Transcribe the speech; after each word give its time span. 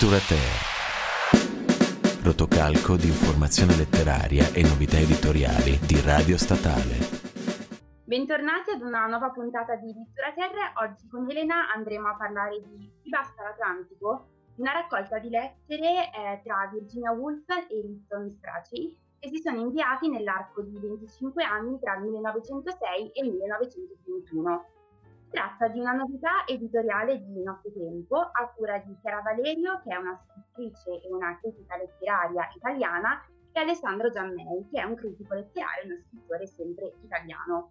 Editurateur. 0.00 2.24
Rotocalco 2.24 2.96
di 2.96 3.08
informazione 3.08 3.76
letteraria 3.76 4.48
e 4.56 4.62
novità 4.62 4.96
editoriali 4.96 5.76
di 5.84 6.00
Radio 6.00 6.38
Statale. 6.38 6.96
Bentornati 8.08 8.70
ad 8.70 8.80
una 8.80 9.04
nuova 9.04 9.28
puntata 9.28 9.76
di 9.76 9.90
Editurateur. 9.90 10.72
Oggi 10.80 11.06
con 11.06 11.28
Elena 11.28 11.70
andremo 11.76 12.08
a 12.08 12.16
parlare 12.16 12.62
di 12.64 12.90
Chi 13.02 13.10
basta 13.10 13.42
l'Atlantico, 13.42 14.28
una 14.56 14.72
raccolta 14.72 15.18
di 15.18 15.28
lettere 15.28 16.08
eh, 16.08 16.40
tra 16.44 16.70
Virginia 16.72 17.12
Woolf 17.12 17.44
e 17.68 17.84
Liston 17.84 18.32
Strachey 18.38 18.96
che 19.18 19.28
si 19.28 19.36
sono 19.36 19.60
inviati 19.60 20.08
nell'arco 20.08 20.62
di 20.62 20.80
25 20.80 21.44
anni 21.44 21.78
tra 21.78 21.96
il 21.96 22.04
1906 22.04 23.10
e 23.12 23.22
il 23.22 23.32
1921. 23.32 24.64
Tratta 25.30 25.68
di 25.68 25.78
una 25.78 25.92
novità 25.92 26.44
editoriale 26.44 27.22
di 27.22 27.40
Nottetempo 27.42 28.16
a 28.18 28.52
cura 28.54 28.78
di 28.78 28.96
Chiara 29.00 29.20
Valerio, 29.22 29.80
che 29.84 29.94
è 29.94 29.96
una 29.96 30.18
scrittrice 30.26 31.00
e 31.02 31.12
una 31.12 31.38
critica 31.40 31.76
letteraria 31.76 32.48
italiana, 32.56 33.24
e 33.52 33.60
Alessandro 33.60 34.10
Giammei, 34.10 34.66
che 34.72 34.80
è 34.80 34.84
un 34.84 34.96
critico 34.96 35.34
letterario 35.34 35.82
e 35.82 35.86
uno 35.86 36.02
scrittore 36.08 36.46
sempre 36.48 36.92
italiano. 37.02 37.70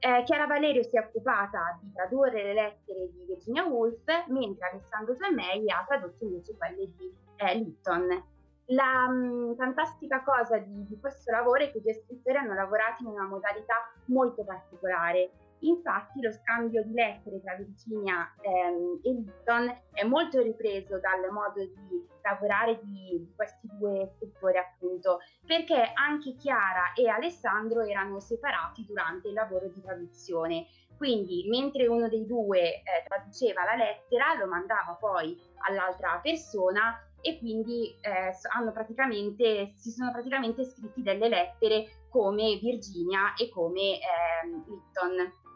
Eh, 0.00 0.22
Chiara 0.24 0.46
Valerio 0.46 0.82
si 0.82 0.96
è 0.96 1.00
occupata 1.00 1.78
di 1.80 1.90
tradurre 1.92 2.42
le 2.42 2.52
lettere 2.52 3.10
di 3.10 3.24
Virginia 3.26 3.64
Woolf, 3.64 4.04
mentre 4.28 4.68
Alessandro 4.68 5.16
Giammei 5.16 5.70
ha 5.70 5.84
tradotto 5.86 6.24
invece 6.24 6.56
quelle 6.56 6.92
di 6.94 7.14
eh, 7.36 7.54
Litton. 7.54 8.22
La 8.66 9.08
mh, 9.08 9.56
fantastica 9.56 10.22
cosa 10.22 10.58
di, 10.58 10.86
di, 10.86 11.00
questo 11.00 11.30
lavoro 11.30 11.64
è 11.64 11.70
che 11.72 11.78
i 11.78 11.80
due 11.82 11.94
scrittori 11.94 12.36
hanno 12.36 12.52
lavorato 12.52 13.02
in 13.02 13.08
una 13.08 13.26
modalità 13.26 13.90
molto 14.06 14.44
particolare. 14.44 15.30
Infatti 15.60 16.20
lo 16.20 16.30
scambio 16.30 16.82
di 16.84 16.92
lettere 16.92 17.40
tra 17.40 17.54
Virginia 17.54 18.32
ehm, 18.40 19.00
e 19.02 19.10
Litton 19.10 19.80
è 19.92 20.04
molto 20.04 20.40
ripreso 20.40 21.00
dal 21.00 21.30
modo 21.32 21.64
di 21.64 22.06
lavorare 22.22 22.78
di, 22.82 23.32
questi 23.34 23.68
due 23.78 24.10
scrittori 24.14 24.58
appunto, 24.58 25.18
perché 25.46 25.90
anche 25.94 26.34
Chiara 26.36 26.92
e 26.94 27.08
Alessandro 27.08 27.82
erano 27.82 28.20
separati 28.20 28.84
durante 28.86 29.28
il 29.28 29.34
lavoro 29.34 29.68
di 29.68 29.80
traduzione. 29.80 30.66
Quindi 30.96 31.46
mentre 31.48 31.86
uno 31.86 32.08
dei 32.08 32.26
due 32.26 32.60
eh, 32.60 32.82
traduceva 33.06 33.64
la 33.64 33.76
lettera, 33.76 34.34
lo 34.34 34.46
mandava 34.46 34.96
poi 34.98 35.40
all'altra 35.68 36.18
persona 36.20 37.00
e 37.20 37.38
quindi 37.38 37.96
eh, 38.00 38.32
praticamente, 38.72 39.72
si 39.76 39.90
sono 39.90 40.12
praticamente 40.12 40.64
scritti 40.64 41.02
delle 41.02 41.28
lettere 41.28 42.06
come 42.08 42.56
Virginia 42.56 43.34
e 43.34 43.48
come 43.48 43.94
eh, 43.94 44.46
Litton. 44.66 45.46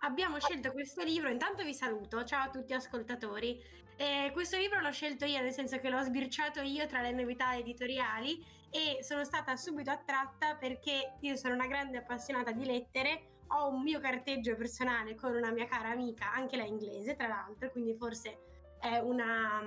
Abbiamo 0.00 0.38
scelto 0.38 0.72
questo 0.72 1.02
libro, 1.02 1.28
intanto 1.28 1.64
vi 1.64 1.74
saluto, 1.74 2.24
ciao 2.24 2.44
a 2.44 2.50
tutti 2.50 2.72
ascoltatori. 2.72 3.60
Eh, 3.96 4.30
questo 4.32 4.56
libro 4.56 4.80
l'ho 4.80 4.92
scelto 4.92 5.24
io, 5.24 5.40
nel 5.40 5.52
senso 5.52 5.78
che 5.78 5.88
l'ho 5.88 6.02
sbirciato 6.02 6.60
io 6.60 6.86
tra 6.86 7.00
le 7.00 7.12
novità 7.12 7.56
editoriali 7.56 8.44
e 8.70 9.02
sono 9.02 9.24
stata 9.24 9.56
subito 9.56 9.90
attratta 9.90 10.56
perché 10.56 11.14
io 11.20 11.36
sono 11.36 11.54
una 11.54 11.66
grande 11.66 11.98
appassionata 11.98 12.52
di 12.52 12.64
lettere, 12.64 13.40
ho 13.48 13.68
un 13.68 13.82
mio 13.82 13.98
carteggio 14.00 14.54
personale 14.54 15.14
con 15.14 15.34
una 15.34 15.50
mia 15.50 15.66
cara 15.66 15.90
amica, 15.90 16.32
anche 16.32 16.56
lei 16.56 16.68
inglese 16.68 17.16
tra 17.16 17.26
l'altro, 17.26 17.70
quindi 17.70 17.94
forse 17.96 18.38
è 18.80 18.98
una 18.98 19.62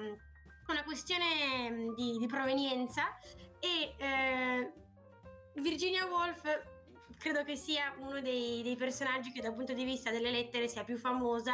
una 0.71 0.83
questione 0.83 1.69
mm, 1.69 1.93
di, 1.95 2.17
di 2.17 2.27
provenienza 2.27 3.17
e 3.59 3.95
eh, 3.97 4.71
Virginia 5.55 6.05
Woolf 6.05 6.43
credo 7.19 7.43
che 7.43 7.57
sia 7.57 7.93
uno 7.99 8.21
dei, 8.21 8.63
dei, 8.63 8.77
personaggi 8.77 9.31
che 9.31 9.41
dal 9.41 9.53
punto 9.53 9.73
di 9.73 9.83
vista 9.83 10.09
delle 10.09 10.31
lettere 10.31 10.69
sia 10.69 10.85
più 10.85 10.97
famosa 10.97 11.53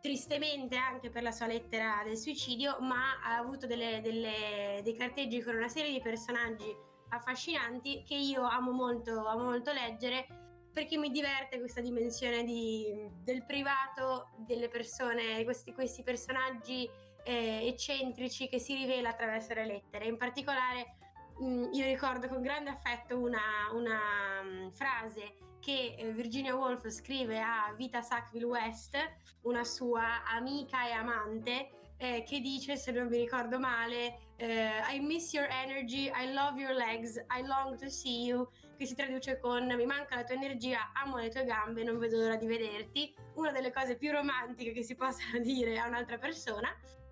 tristemente 0.00 0.76
anche 0.76 1.10
per 1.10 1.22
la 1.22 1.30
sua 1.30 1.46
lettera 1.46 2.00
del 2.04 2.16
suicidio 2.16 2.78
ma 2.80 3.20
ha 3.22 3.36
avuto 3.36 3.66
delle, 3.66 4.00
delle, 4.00 4.80
dei 4.82 4.96
carteggi 4.96 5.42
con 5.42 5.56
una 5.56 5.68
serie 5.68 5.92
di 5.92 6.00
personaggi 6.00 6.74
affascinanti 7.10 8.02
che 8.06 8.14
io 8.14 8.42
amo 8.42 8.72
molto, 8.72 9.26
amo 9.26 9.44
molto 9.44 9.72
leggere 9.72 10.26
perché 10.72 10.96
mi 10.96 11.10
diverte 11.10 11.58
questa 11.58 11.80
dimensione 11.80 12.44
di, 12.44 13.10
del 13.22 13.44
privato 13.44 14.30
delle 14.36 14.68
persone, 14.68 15.42
questi, 15.44 15.72
questi 15.72 16.02
personaggi 16.02 16.88
eh, 17.24 17.66
eccentrici 17.66 18.48
che 18.48 18.58
si 18.58 18.74
rivela 18.74 19.08
attraverso 19.10 19.52
le 19.54 19.66
lettere. 19.66 20.06
In 20.06 20.16
particolare 20.16 20.96
io 21.40 21.84
ricordo 21.84 22.28
con 22.28 22.42
grande 22.42 22.70
affetto 22.70 23.18
una, 23.18 23.40
una 23.72 24.40
um, 24.42 24.70
frase 24.70 25.34
che 25.60 25.94
eh, 25.98 26.12
Virginia 26.12 26.54
Woolf 26.54 26.88
scrive 26.88 27.40
a 27.40 27.72
Vita 27.76 28.02
Sackville 28.02 28.44
West, 28.44 28.96
una 29.42 29.64
sua 29.64 30.24
amica 30.24 30.86
e 30.86 30.92
amante, 30.92 31.70
eh, 31.96 32.22
che 32.26 32.40
dice, 32.40 32.76
se 32.76 32.92
non 32.92 33.08
mi 33.08 33.18
ricordo 33.18 33.58
male, 33.58 34.32
eh, 34.36 34.80
I 34.88 35.00
miss 35.00 35.32
your 35.32 35.48
energy, 35.50 36.10
I 36.14 36.32
love 36.32 36.60
your 36.60 36.72
legs, 36.72 37.16
I 37.28 37.42
long 37.44 37.76
to 37.78 37.88
see 37.90 38.24
you, 38.24 38.48
che 38.76 38.86
si 38.86 38.94
traduce 38.94 39.40
con 39.40 39.66
mi 39.66 39.84
manca 39.84 40.14
la 40.14 40.24
tua 40.24 40.36
energia, 40.36 40.92
amo 40.94 41.18
le 41.18 41.28
tue 41.28 41.44
gambe, 41.44 41.82
non 41.82 41.98
vedo 41.98 42.18
l'ora 42.18 42.36
di 42.36 42.46
vederti, 42.46 43.14
una 43.34 43.50
delle 43.50 43.72
cose 43.72 43.96
più 43.96 44.12
romantiche 44.12 44.72
che 44.72 44.82
si 44.82 44.94
possano 44.94 45.38
dire 45.42 45.78
a 45.78 45.88
un'altra 45.88 46.18
persona. 46.18 46.68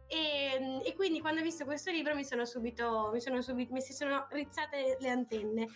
E, 0.09 0.83
e, 0.85 0.95
quindi 0.95 1.21
quando 1.21 1.41
ho 1.41 1.45
visto 1.45 1.65
questo 1.65 1.91
libro 1.91 2.15
mi 2.15 2.25
sono 2.25 2.45
subito, 2.45 3.11
mi, 3.13 3.21
sono 3.21 3.43
subito, 3.43 3.73
mi 3.73 3.81
si 3.81 3.93
sono 3.93 4.27
rizzate 4.31 4.97
le 5.01 5.09
antenne 5.09 5.67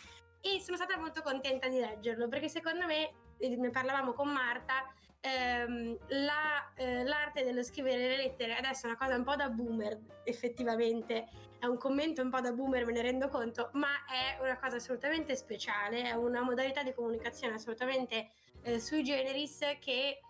e 0.41 0.61
sono 0.61 0.77
stata 0.77 0.97
molto 0.99 1.21
contenta 1.23 1.69
di 1.69 1.79
leggerlo 1.79 2.29
perché 2.29 2.49
secondo 2.49 2.87
me, 2.87 3.13
ne 3.39 3.71
parlavamo 3.71 4.13
con 4.13 4.29
Marta, 4.29 4.87
ehm, 5.21 5.99
la, 6.09 6.73
eh, 6.75 7.05
l'arte 7.05 7.45
dello 7.45 7.63
scrivere 7.63 8.09
le 8.09 8.17
lettere 8.17 8.55
adesso 8.57 8.87
è 8.87 8.91
una 8.91 8.99
cosa 8.99 9.17
un 9.17 9.25
po' 9.25 9.37
da 9.37 9.49
boomer 9.49 9.99
effettivamente, 10.25 11.29
è 11.59 11.67
un 11.67 11.77
commento 11.77 12.23
un 12.23 12.31
po' 12.31 12.41
da 12.41 12.53
boomer 12.53 12.87
me 12.87 12.93
ne 12.93 13.03
rendo 13.03 13.29
conto, 13.29 13.71
ma 13.75 14.05
è 14.07 14.41
una 14.41 14.59
cosa 14.59 14.77
assolutamente 14.77 15.37
speciale, 15.37 16.05
è 16.05 16.13
una 16.13 16.43
modalità 16.43 16.83
di 16.83 16.95
comunicazione 16.95 17.55
assolutamente 17.55 18.31
eh, 18.63 18.79
sui 18.79 19.03
generis 19.03 19.59
che 19.81 20.21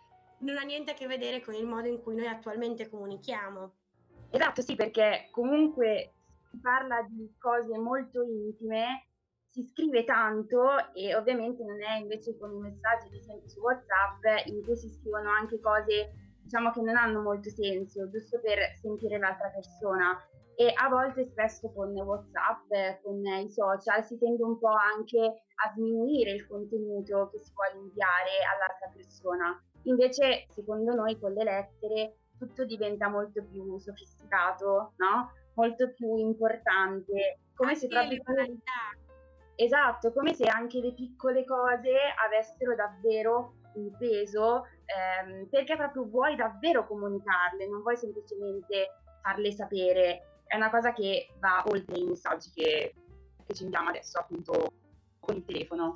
non 0.40 0.56
ha 0.56 0.62
niente 0.62 0.92
a 0.92 0.94
che 0.94 1.06
vedere 1.06 1.40
con 1.40 1.54
il 1.54 1.66
modo 1.66 1.86
in 1.86 2.00
cui 2.00 2.14
noi 2.14 2.26
attualmente 2.26 2.88
comunichiamo. 2.88 3.74
Esatto, 4.30 4.62
sì, 4.62 4.74
perché 4.76 5.28
comunque 5.30 6.12
si 6.50 6.58
parla 6.60 7.02
di 7.02 7.34
cose 7.38 7.76
molto 7.78 8.22
intime, 8.22 9.06
si 9.48 9.62
scrive 9.62 10.04
tanto 10.04 10.92
e 10.94 11.14
ovviamente 11.16 11.64
non 11.64 11.82
è 11.82 11.98
invece 11.98 12.36
con 12.38 12.52
i 12.52 12.60
messaggi 12.60 13.08
di 13.10 13.18
esempio 13.18 13.48
su 13.48 13.60
WhatsApp 13.60 14.46
in 14.46 14.62
cui 14.62 14.76
si 14.76 14.88
scrivono 14.88 15.30
anche 15.30 15.58
cose 15.60 16.12
diciamo 16.42 16.72
che 16.72 16.82
non 16.82 16.96
hanno 16.96 17.22
molto 17.22 17.48
senso, 17.50 18.08
giusto 18.10 18.40
per 18.40 18.58
sentire 18.80 19.18
l'altra 19.18 19.48
persona. 19.50 20.18
E 20.56 20.72
a 20.74 20.88
volte 20.88 21.24
spesso 21.24 21.72
con 21.72 21.90
WhatsApp, 21.92 23.02
con 23.02 23.24
i 23.24 23.48
social, 23.48 24.04
si 24.04 24.18
tende 24.18 24.42
un 24.42 24.58
po' 24.58 24.74
anche 24.74 25.18
a 25.18 25.72
diminuire 25.74 26.32
il 26.32 26.46
contenuto 26.46 27.30
che 27.30 27.40
si 27.42 27.52
vuole 27.54 27.86
inviare 27.86 28.42
all'altra 28.52 28.90
persona. 28.92 29.58
Invece, 29.84 30.46
secondo 30.50 30.92
noi, 30.92 31.18
con 31.18 31.32
le 31.32 31.44
lettere 31.44 32.18
tutto 32.40 32.64
diventa 32.64 33.08
molto 33.08 33.44
più 33.44 33.78
sofisticato, 33.78 34.94
no? 34.96 35.32
Molto 35.54 35.92
più 35.92 36.16
importante. 36.16 37.40
Come 37.54 37.72
anche 37.72 37.80
se 37.80 37.88
proprio 37.88 38.22
banalità. 38.22 38.96
Esatto, 39.54 40.12
come 40.12 40.32
se 40.32 40.46
anche 40.46 40.80
le 40.80 40.94
piccole 40.94 41.44
cose 41.44 41.92
avessero 42.24 42.74
davvero 42.74 43.56
un 43.74 43.94
peso, 43.98 44.64
ehm, 44.86 45.48
perché 45.48 45.76
proprio 45.76 46.06
vuoi 46.06 46.34
davvero 46.34 46.86
comunicarle, 46.86 47.68
non 47.68 47.82
vuoi 47.82 47.98
semplicemente 47.98 48.94
farle 49.20 49.52
sapere. 49.52 50.38
È 50.46 50.56
una 50.56 50.70
cosa 50.70 50.94
che 50.94 51.28
va 51.38 51.62
oltre 51.66 51.98
i 51.98 52.06
messaggi 52.06 52.50
che, 52.54 52.94
che 53.46 53.54
ci 53.54 53.64
inviamo 53.64 53.90
adesso, 53.90 54.18
appunto, 54.18 54.72
con 55.20 55.36
il 55.36 55.44
telefono 55.44 55.92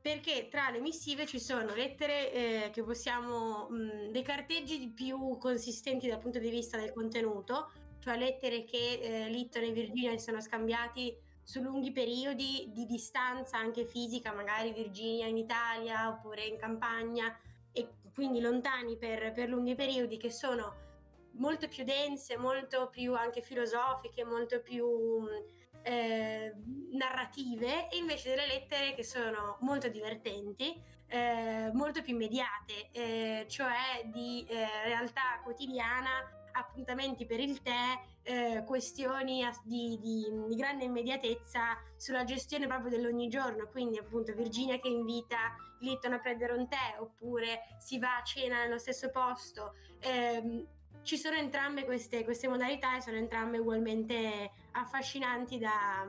perché 0.00 0.48
tra 0.48 0.70
le 0.70 0.80
missive 0.80 1.26
ci 1.26 1.38
sono 1.38 1.74
lettere 1.74 2.32
eh, 2.32 2.70
che 2.70 2.82
possiamo, 2.82 3.68
mh, 3.68 4.10
dei 4.10 4.22
carteggi 4.22 4.88
più 4.88 5.36
consistenti 5.38 6.08
dal 6.08 6.18
punto 6.18 6.38
di 6.38 6.48
vista 6.48 6.78
del 6.78 6.92
contenuto, 6.92 7.70
cioè 7.98 8.16
lettere 8.16 8.64
che 8.64 9.00
eh, 9.00 9.28
Litton 9.28 9.64
e 9.64 9.72
Virginia 9.72 10.12
si 10.12 10.24
sono 10.24 10.40
scambiati 10.40 11.14
su 11.42 11.60
lunghi 11.60 11.92
periodi 11.92 12.70
di 12.72 12.86
distanza 12.86 13.58
anche 13.58 13.84
fisica, 13.84 14.32
magari 14.32 14.72
Virginia 14.72 15.26
in 15.26 15.36
Italia 15.36 16.08
oppure 16.08 16.44
in 16.44 16.56
campagna 16.56 17.36
e 17.72 17.88
quindi 18.14 18.40
lontani 18.40 18.96
per, 18.96 19.32
per 19.32 19.48
lunghi 19.48 19.74
periodi 19.74 20.16
che 20.16 20.30
sono 20.30 20.88
molto 21.32 21.68
più 21.68 21.84
dense, 21.84 22.38
molto 22.38 22.88
più 22.88 23.14
anche 23.14 23.42
filosofiche, 23.42 24.24
molto 24.24 24.60
più... 24.60 24.86
Mh, 24.86 25.58
eh, 25.82 26.54
narrative 26.92 27.88
e 27.88 27.96
invece 27.96 28.30
delle 28.30 28.46
lettere 28.46 28.94
che 28.94 29.04
sono 29.04 29.58
molto 29.60 29.88
divertenti, 29.88 30.80
eh, 31.06 31.70
molto 31.72 32.02
più 32.02 32.14
immediate, 32.14 32.90
eh, 32.92 33.46
cioè 33.48 34.04
di 34.04 34.46
eh, 34.48 34.66
realtà 34.84 35.40
quotidiana, 35.42 36.10
appuntamenti 36.52 37.26
per 37.26 37.40
il 37.40 37.62
tè, 37.62 37.98
eh, 38.22 38.64
questioni 38.66 39.48
di, 39.64 39.98
di, 40.00 40.26
di, 40.48 40.54
grande 40.56 40.84
immediatezza 40.84 41.78
sulla 41.96 42.24
gestione 42.24 42.66
proprio 42.66 42.90
dell'ogni 42.90 43.28
giorno, 43.28 43.68
quindi 43.68 43.98
appunto 43.98 44.34
Virginia 44.34 44.78
che 44.78 44.88
invita 44.88 45.56
Litton 45.80 46.12
a 46.12 46.18
prendere 46.20 46.52
un 46.52 46.68
tè 46.68 46.96
oppure 46.98 47.60
si 47.78 47.98
va 47.98 48.16
a 48.16 48.22
cena 48.22 48.62
nello 48.62 48.78
stesso 48.78 49.10
posto. 49.10 49.74
Ehm, 50.00 50.66
ci 51.02 51.16
sono 51.16 51.36
entrambe 51.36 51.84
queste, 51.84 52.24
queste 52.24 52.48
modalità 52.48 52.96
e 52.96 53.00
sono 53.00 53.16
entrambe 53.16 53.58
ugualmente 53.58 54.50
affascinanti 54.72 55.58
da, 55.58 56.06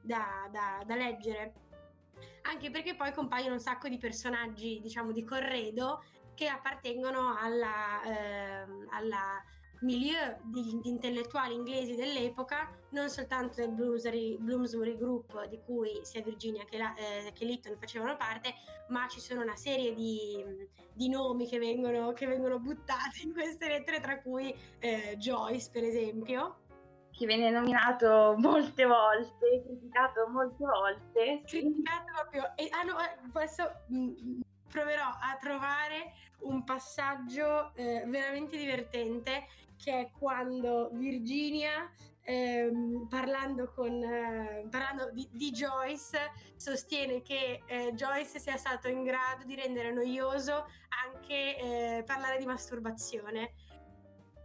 da, 0.00 0.48
da, 0.50 0.82
da 0.84 0.94
leggere. 0.96 1.54
Anche 2.42 2.70
perché 2.70 2.94
poi 2.94 3.12
compaiono 3.12 3.54
un 3.54 3.60
sacco 3.60 3.88
di 3.88 3.98
personaggi, 3.98 4.80
diciamo, 4.80 5.12
di 5.12 5.24
corredo 5.24 6.04
che 6.34 6.48
appartengono 6.48 7.36
alla, 7.38 8.02
eh, 8.02 8.66
alla 8.90 9.42
milieu 9.84 10.36
di, 10.42 10.80
di, 10.82 10.88
intellettuali 10.88 11.54
inglesi 11.54 11.94
dell'epoca, 11.94 12.68
non 12.90 13.08
soltanto 13.10 13.56
del 13.56 13.70
Bloomsbury, 13.70 14.36
Bloomsbury 14.38 14.96
Group 14.96 15.46
di 15.46 15.60
cui 15.64 16.00
sia 16.02 16.22
Virginia 16.22 16.64
che, 16.64 16.78
la, 16.78 16.94
eh, 16.94 17.32
che, 17.32 17.44
Lytton 17.44 17.76
facevano 17.78 18.16
parte, 18.16 18.54
ma 18.88 19.06
ci 19.08 19.20
sono 19.20 19.42
una 19.42 19.56
serie 19.56 19.94
di, 19.94 20.42
di 20.92 21.08
nomi 21.08 21.46
che 21.46 21.58
vengono, 21.58 22.12
che 22.12 22.26
vengono, 22.26 22.58
buttati 22.58 23.24
in 23.24 23.32
queste 23.32 23.68
lettere, 23.68 24.00
tra 24.00 24.20
cui 24.20 24.54
eh, 24.78 25.16
Joyce 25.18 25.68
per 25.70 25.84
esempio. 25.84 26.60
Che 27.10 27.26
viene 27.26 27.50
nominato 27.50 28.34
molte 28.38 28.84
volte, 28.86 29.62
criticato 29.64 30.26
molte 30.28 30.64
volte. 30.64 31.42
Criticato 31.46 32.04
proprio. 32.12 32.56
E, 32.56 32.68
ah 32.70 32.82
no, 32.82 32.98
eh, 32.98 33.16
adesso 33.32 33.70
mh, 33.86 33.96
mm, 33.96 34.40
proverò 34.68 35.04
a 35.04 35.36
trovare 35.38 36.14
un 36.40 36.64
passaggio 36.64 37.72
eh, 37.74 38.04
veramente 38.06 38.56
divertente 38.56 39.46
che 39.76 40.00
è 40.00 40.10
quando 40.10 40.90
Virginia 40.92 41.90
ehm, 42.24 43.06
parlando, 43.08 43.70
con, 43.72 44.02
eh, 44.02 44.66
parlando 44.70 45.10
di, 45.12 45.28
di, 45.30 45.50
Joyce 45.50 46.32
sostiene 46.56 47.22
che 47.22 47.62
eh, 47.66 47.92
Joyce 47.94 48.38
sia 48.38 48.56
stato 48.56 48.88
in 48.88 49.02
grado 49.04 49.44
di 49.44 49.54
rendere 49.54 49.92
noioso 49.92 50.66
anche 51.04 51.56
eh, 51.56 52.02
parlare 52.04 52.38
di 52.38 52.46
masturbazione. 52.46 53.52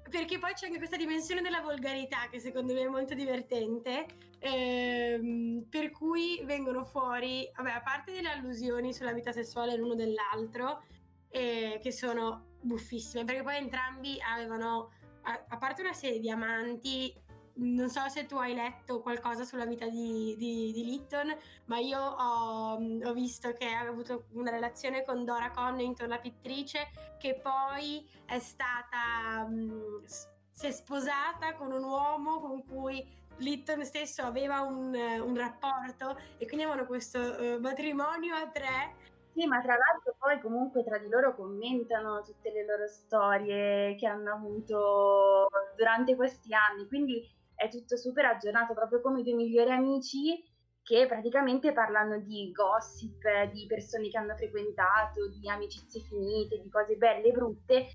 Perché 0.10 0.40
poi 0.40 0.54
c'è 0.54 0.66
anche 0.66 0.80
questa 0.80 0.98
dimensione 0.98 1.42
della 1.42 1.62
volgarità 1.62 2.28
che 2.32 2.40
secondo 2.40 2.74
me 2.74 2.82
è 2.82 2.88
molto 2.88 3.14
divertente, 3.14 4.08
ehm, 4.40 5.68
per 5.70 5.92
cui 5.92 6.42
vengono 6.46 6.84
fuori, 6.84 7.50
vabbè, 7.56 7.70
a 7.70 7.82
parte 7.82 8.12
delle 8.12 8.30
allusioni 8.30 8.92
sulla 8.92 9.14
vita 9.14 9.32
sessuale 9.32 9.76
l'uno 9.76 9.94
dell'altro, 9.94 10.82
eh, 11.30 11.80
che 11.82 11.92
sono 11.92 12.56
buffissime, 12.60 13.24
perché 13.24 13.44
poi 13.44 13.58
entrambi 13.58 14.18
avevano 14.20 14.90
a, 15.22 15.58
parte 15.58 15.82
una 15.82 15.94
serie 15.94 16.20
di 16.20 16.30
amanti, 16.30 17.14
non 17.56 17.90
so 17.90 18.08
se 18.08 18.26
tu 18.26 18.36
hai 18.36 18.54
letto 18.54 19.02
qualcosa 19.02 19.44
sulla 19.44 19.66
vita 19.66 19.88
di, 19.88 20.36
di, 20.38 20.72
di 20.72 20.84
Litton, 20.86 21.36
ma 21.66 21.78
io 21.78 22.00
ho, 22.00 22.74
ho, 22.74 23.14
visto 23.14 23.52
che 23.54 23.66
ha 23.66 23.82
avuto 23.82 24.26
una 24.32 24.50
relazione 24.50 25.04
con 25.04 25.26
Dora 25.26 25.52
Connington, 25.52 26.08
la 26.08 26.20
pittrice, 26.20 26.90
che 27.20 27.36
poi 27.36 28.08
è 28.26 28.40
stata, 28.40 29.46
mh, 29.48 30.04
si 30.52 30.68
è 30.68 30.72
sposata 30.72 31.54
con 31.56 31.72
un 31.72 31.84
uomo 31.84 32.40
con 32.40 32.66
cui 32.66 33.18
Litton 33.40 33.86
stesso 33.86 34.24
aveva 34.24 34.62
un, 34.62 34.94
un 34.94 35.36
rapporto 35.38 36.18
e 36.38 36.46
quindi 36.46 36.64
avevano 36.64 36.86
questo 36.86 37.20
uh, 37.20 37.60
matrimonio 37.60 38.36
a 38.36 38.48
tre 38.48 38.96
sì, 39.34 39.46
ma 39.46 39.62
tra 39.62 39.76
l'altro 39.76 40.16
poi 40.18 40.40
comunque 40.42 40.84
tra 40.84 40.98
di 40.98 41.08
loro 41.08 41.36
commentano 41.36 42.22
tutte 42.24 42.52
le 42.52 42.66
loro 42.66 42.88
storie 42.88 43.96
che 43.96 44.08
hanno 44.08 44.34
avuto 44.34 45.48
durante 45.76 46.16
questi 46.16 46.54
anni, 46.54 46.88
quindi 46.88 47.26
è 47.56 47.70
tutto 47.70 47.98
super 47.98 48.26
aggiornato, 48.26 48.74
proprio 48.74 49.02
come 49.02 49.20
i 49.20 49.24
due 49.24 49.34
migliori 49.34 49.72
amici 49.72 50.44
che 50.82 51.06
praticamente 51.06 51.72
parlano 51.72 52.20
di 52.20 52.52
gossip, 52.52 53.22
di 53.52 53.66
persone 53.68 54.10
che 54.10 54.18
hanno 54.18 54.36
frequentato, 54.36 55.28
di 55.28 55.48
amicizie 55.48 56.02
finite, 56.02 56.60
di 56.60 56.70
cose 56.70 56.96
belle 56.96 57.28
e 57.28 57.32
brutte. 57.32 57.88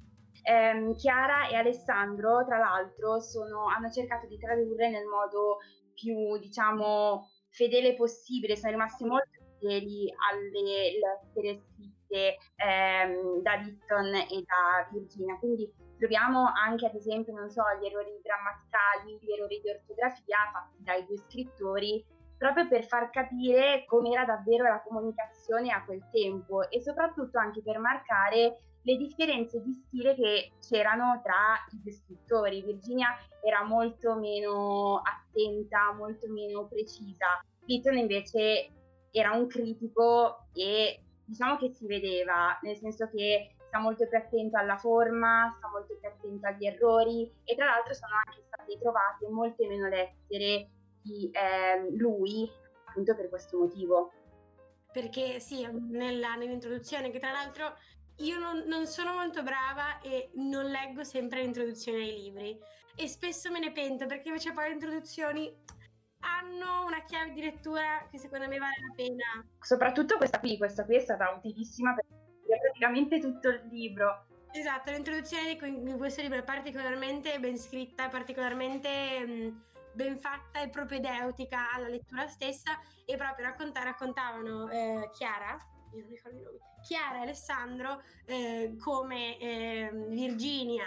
Eh, 0.43 0.95
Chiara 0.97 1.49
e 1.49 1.57
Alessandro, 1.57 2.45
tra 2.45 2.59
l'altro, 2.59 3.19
sono, 3.21 3.67
hanno 3.67 3.91
cercato 3.91 4.27
di 4.29 4.39
tradurre 4.39 4.91
nel 4.91 5.07
modo 5.07 5.59
più, 5.95 6.39
diciamo, 6.39 7.29
fedele 7.49 7.95
possibile, 7.95 8.57
sono 8.57 8.73
rimasti 8.73 9.05
molto 9.05 9.44
fedeli 9.65 10.13
alle 10.31 10.99
lettere 11.01 11.59
scritte 11.59 12.37
ehm, 12.57 13.41
da 13.41 13.55
Litton 13.55 14.15
e 14.15 14.45
da 14.45 14.89
Virginia. 14.93 15.37
Quindi 15.39 15.73
troviamo 15.99 16.53
anche, 16.55 16.87
ad 16.87 16.95
esempio, 16.95 17.33
non 17.33 17.51
so, 17.51 17.63
gli 17.81 17.87
errori 17.87 18.21
grammaticali, 18.23 19.19
gli 19.21 19.33
errori 19.33 19.61
di 19.63 19.71
ortografia 19.71 20.37
fatti 20.53 20.83
dai 20.83 21.05
due 21.07 21.17
scrittori 21.17 22.05
proprio 22.37 22.69
per 22.69 22.85
far 22.85 23.11
capire 23.11 23.85
com'era 23.87 24.25
davvero 24.25 24.65
la 24.65 24.83
comunicazione 24.83 25.71
a 25.71 25.85
quel 25.85 26.03
tempo 26.11 26.69
e 26.69 26.83
soprattutto 26.83 27.39
anche 27.39 27.63
per 27.63 27.79
marcare 27.79 28.59
le 28.83 28.97
differenze 28.97 29.63
di 29.63 29.73
stile 29.73 30.15
che 30.15 30.53
c'erano 30.61 31.21
tra 31.23 31.57
i 31.73 31.81
due 31.81 31.93
scrittori. 31.93 32.63
Virginia 32.63 33.17
era 33.43 33.65
molto 33.65 34.17
meno 34.17 35.01
attenta, 35.01 35.95
molto 35.95 36.31
meno 36.31 36.67
precisa. 36.67 37.43
Litton 37.65 37.97
invece 37.97 38.69
era 39.17 39.33
un 39.33 39.47
critico 39.47 40.49
e 40.53 41.01
diciamo 41.25 41.57
che 41.57 41.71
si 41.71 41.87
vedeva, 41.87 42.59
nel 42.63 42.77
senso 42.77 43.09
che 43.09 43.55
sta 43.69 43.79
molto 43.79 44.09
più 44.09 44.19
attento 44.19 44.57
alla 44.59 44.77
forma, 44.77 45.55
sta 45.57 45.69
molto 45.69 45.97
più 45.97 46.09
attento 46.09 46.47
agli 46.47 46.67
errori 46.67 47.33
e 47.45 47.55
tra 47.55 47.67
l'altro 47.67 47.95
sono 47.95 48.13
anche 48.27 48.43
state 48.45 48.77
trovate 48.79 49.29
molte 49.29 49.69
meno 49.69 49.89
lettere 49.89 50.69
di 51.01 51.31
eh, 51.31 51.91
lui 51.97 52.51
appunto 52.87 53.15
per 53.15 53.29
questo 53.29 53.59
motivo. 53.59 54.11
Perché 54.93 55.39
sì, 55.39 55.65
nella, 55.91 56.35
nell'introduzione 56.35 57.11
che 57.11 57.21
tra 57.21 57.31
l'altro 57.31 57.77
io 58.19 58.39
non, 58.39 58.65
non, 58.67 58.87
sono 58.87 59.15
molto 59.15 59.43
brava 59.43 60.01
e 60.01 60.31
non 60.35 60.67
leggo 60.67 61.05
sempre 61.05 61.43
l'introduzione 61.43 61.99
ai 61.99 62.15
libri 62.15 62.57
e 62.97 63.09
spesso 63.09 63.51
me 63.51 63.59
ne 63.59 63.73
pento 63.73 64.07
perché 64.07 64.29
invece 64.29 64.53
poi 64.53 64.69
le 64.69 64.75
introduzioni 64.75 65.53
hanno 66.25 66.87
una 66.87 67.03
chiave 67.05 67.33
di 67.33 67.43
lettura 67.43 68.07
che 68.11 68.19
secondo 68.19 68.49
me 68.49 68.59
vale 68.59 68.75
la 68.89 68.95
pena. 68.95 69.47
Soprattutto 69.61 70.17
questa 70.17 70.41
qui, 70.41 70.57
questa 70.57 70.85
qui 70.85 70.97
è 70.97 71.01
stata 71.01 71.31
utilissima 71.31 71.95
è 71.95 72.59
praticamente 72.61 73.21
tutto 73.21 73.49
il 73.49 73.67
libro. 73.71 74.27
Esatto, 74.53 74.91
l'introduzione 74.93 75.57
di 75.57 75.97
questo 75.97 76.23
libro 76.23 76.39
è 76.39 76.45
particolarmente 76.45 77.39
ben 77.41 77.59
scritta, 77.59 78.09
particolarmente 78.09 79.27
mh, 79.27 79.63
ben 79.95 80.19
fatta 80.19 80.61
e 80.61 80.69
propedeutica 80.69 81.73
alla 81.73 81.89
lettura 81.89 82.27
stessa 82.29 82.79
e 83.05 83.17
proprio 83.17 83.47
racconta, 83.47 83.83
raccontavano 83.83 84.69
eh, 84.71 85.11
Chiara, 85.13 85.57
Chiara 86.83 87.19
e 87.19 87.23
Alessandro 87.23 88.03
eh, 88.27 88.77
come 88.79 89.39
eh, 89.39 89.91
Virginia 90.09 90.87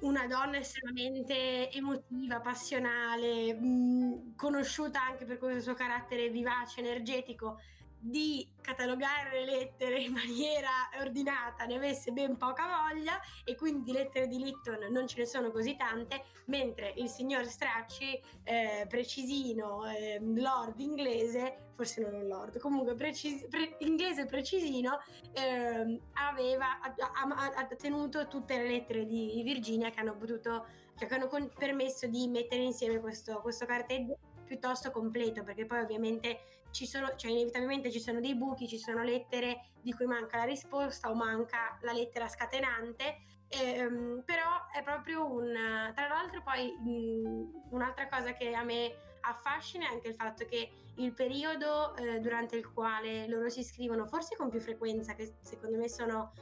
una 0.00 0.26
donna 0.26 0.58
estremamente 0.58 1.70
emotiva, 1.72 2.40
passionale, 2.40 3.52
mh, 3.54 4.34
conosciuta 4.36 5.02
anche 5.02 5.24
per 5.24 5.38
questo 5.38 5.60
suo 5.60 5.74
carattere 5.74 6.28
vivace, 6.30 6.80
energetico, 6.80 7.58
di 8.00 8.46
catalogare 8.60 9.44
le 9.44 9.44
lettere 9.44 10.00
in 10.00 10.12
maniera 10.12 10.70
ordinata 11.00 11.64
ne 11.64 11.76
avesse 11.76 12.12
ben 12.12 12.36
poca 12.36 12.64
voglia 12.66 13.18
e 13.44 13.54
quindi 13.54 13.84
di 13.84 13.92
lettere 13.92 14.28
di 14.28 14.38
Litton 14.38 14.90
non 14.90 15.06
ce 15.06 15.18
ne 15.18 15.26
sono 15.26 15.50
così 15.50 15.76
tante, 15.76 16.24
mentre 16.46 16.92
il 16.96 17.08
signor 17.08 17.46
Stracci, 17.46 18.20
eh, 18.44 18.86
precisino, 18.88 19.84
eh, 19.86 20.20
lord 20.20 20.78
inglese, 20.80 21.70
forse 21.74 22.00
non 22.00 22.14
un 22.14 22.26
lord, 22.26 22.58
comunque 22.58 22.94
precis- 22.94 23.46
pre- 23.48 23.76
inglese 23.80 24.26
precisino, 24.26 24.98
eh, 25.32 26.00
aveva 26.14 26.80
ha, 26.80 26.94
ha, 26.96 27.52
ha, 27.54 27.66
tenuto 27.76 28.26
tutte 28.28 28.56
le 28.56 28.68
lettere 28.68 29.06
di 29.06 29.40
Virginia 29.44 29.90
che 29.90 30.00
hanno 30.00 30.16
potuto, 30.16 30.66
che 30.96 31.06
hanno 31.06 31.28
con- 31.28 31.50
permesso 31.56 32.06
di 32.06 32.26
mettere 32.28 32.62
insieme 32.62 33.00
questo, 33.00 33.40
questo 33.40 33.64
carteggio 33.64 34.18
piuttosto 34.48 34.90
completo, 34.90 35.44
perché 35.44 35.66
poi 35.66 35.80
ovviamente 35.80 36.64
ci 36.70 36.86
sono, 36.86 37.14
cioè 37.14 37.30
inevitabilmente 37.30 37.90
ci 37.90 38.00
sono 38.00 38.20
dei 38.20 38.34
buchi, 38.34 38.66
ci 38.66 38.78
sono 38.78 39.02
lettere 39.02 39.68
di 39.80 39.92
cui 39.92 40.06
manca 40.06 40.38
la 40.38 40.44
risposta 40.44 41.10
o 41.10 41.14
manca 41.14 41.78
la 41.82 41.92
lettera 41.92 42.28
scatenante, 42.28 43.18
ehm, 43.48 44.22
però 44.24 44.66
è 44.72 44.82
proprio 44.82 45.24
un... 45.30 45.52
Tra 45.94 46.08
l'altro 46.08 46.42
poi 46.42 46.72
mh, 46.72 47.68
un'altra 47.70 48.08
cosa 48.08 48.32
che 48.32 48.52
a 48.54 48.64
me 48.64 49.06
affascina 49.20 49.88
è 49.88 49.92
anche 49.92 50.08
il 50.08 50.14
fatto 50.14 50.44
che 50.46 50.70
il 50.96 51.12
periodo 51.12 51.94
eh, 51.96 52.18
durante 52.18 52.56
il 52.56 52.72
quale 52.72 53.28
loro 53.28 53.48
si 53.48 53.62
scrivono, 53.62 54.06
forse 54.06 54.36
con 54.36 54.48
più 54.48 54.60
frequenza, 54.60 55.14
che 55.14 55.36
secondo 55.42 55.76
me 55.76 55.88
sono 55.88 56.32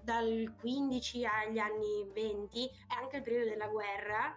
dal 0.00 0.54
15 0.60 1.24
agli 1.26 1.58
anni 1.58 2.08
20, 2.12 2.70
è 2.88 2.94
anche 3.00 3.16
il 3.16 3.22
periodo 3.22 3.50
della 3.50 3.66
guerra, 3.66 4.36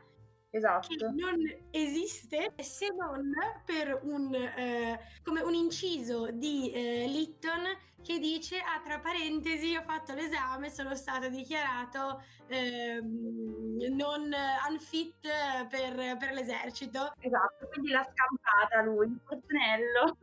esatto. 0.49 1.11
non 1.11 1.37
esiste 1.71 2.53
se 2.57 2.87
non 2.95 3.31
per 3.65 3.99
un, 4.03 4.33
eh, 4.33 4.99
come 5.23 5.41
un 5.41 5.53
inciso 5.53 6.31
di 6.31 6.71
eh, 6.71 7.05
Litton 7.07 7.63
che 8.01 8.17
dice, 8.17 8.59
ah, 8.59 8.81
tra 8.83 8.99
parentesi, 8.99 9.75
ho 9.75 9.81
fatto 9.81 10.13
l'esame, 10.13 10.69
sono 10.69 10.95
stato 10.95 11.29
dichiarato 11.29 12.23
eh, 12.47 12.99
non 13.01 14.33
unfit 14.69 15.27
per, 15.67 16.17
per, 16.17 16.31
l'esercito. 16.31 17.13
Esatto, 17.19 17.67
quindi 17.67 17.91
l'ha 17.91 18.03
scampata 18.03 18.81
lui, 18.83 19.07
il 19.07 19.19
fortunello. 19.23 20.17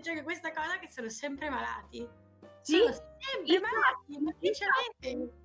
Cioè 0.00 0.14
che 0.14 0.22
questa 0.22 0.52
cosa 0.52 0.78
che 0.78 0.88
sono 0.88 1.08
sempre 1.08 1.48
malati. 1.48 2.06
Sì, 2.60 2.76
sono 2.76 2.92
sempre 2.92 3.60
malati, 3.60 4.20
ma 4.20 4.32
che 4.38 4.52
ci 4.52 4.64
avete? 4.64 5.41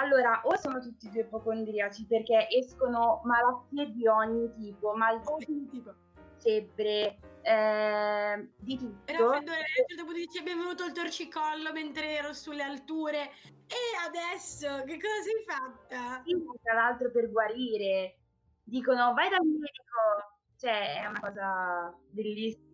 Allora, 0.00 0.40
o 0.44 0.56
sono 0.56 0.80
tutti 0.80 1.06
e 1.06 1.10
due 1.10 1.20
ipocondriaci 1.22 2.06
perché 2.06 2.48
escono 2.50 3.20
malattie 3.24 3.90
di 3.92 4.06
ogni 4.06 4.52
tipo, 4.54 4.94
mal 4.94 5.20
di 5.38 5.68
tipo, 5.70 5.94
febbre, 6.38 7.18
eh, 7.42 8.48
di 8.58 8.78
tutto. 8.78 9.12
Raffreddore, 9.12 9.56
a 9.56 9.80
un 9.80 9.86
certo 9.88 10.04
punto 10.04 10.18
dice 10.18 10.42
benvenuto 10.42 10.84
il 10.84 10.92
torcicollo 10.92 11.72
mentre 11.72 12.16
ero 12.16 12.32
sulle 12.32 12.62
alture. 12.62 13.30
E 13.66 14.06
adesso 14.06 14.84
che 14.84 14.98
cosa 14.98 15.22
sei 15.22 15.44
fatta? 15.46 16.22
Sì, 16.24 16.36
tra 16.62 16.74
l'altro 16.74 17.10
per 17.10 17.30
guarire. 17.30 18.18
Dicono 18.62 19.12
vai 19.14 19.28
dal 19.28 19.44
medico. 19.44 20.36
Cioè, 20.56 21.02
è 21.02 21.06
una 21.06 21.20
cosa 21.20 21.96
bellissima. 22.10 22.67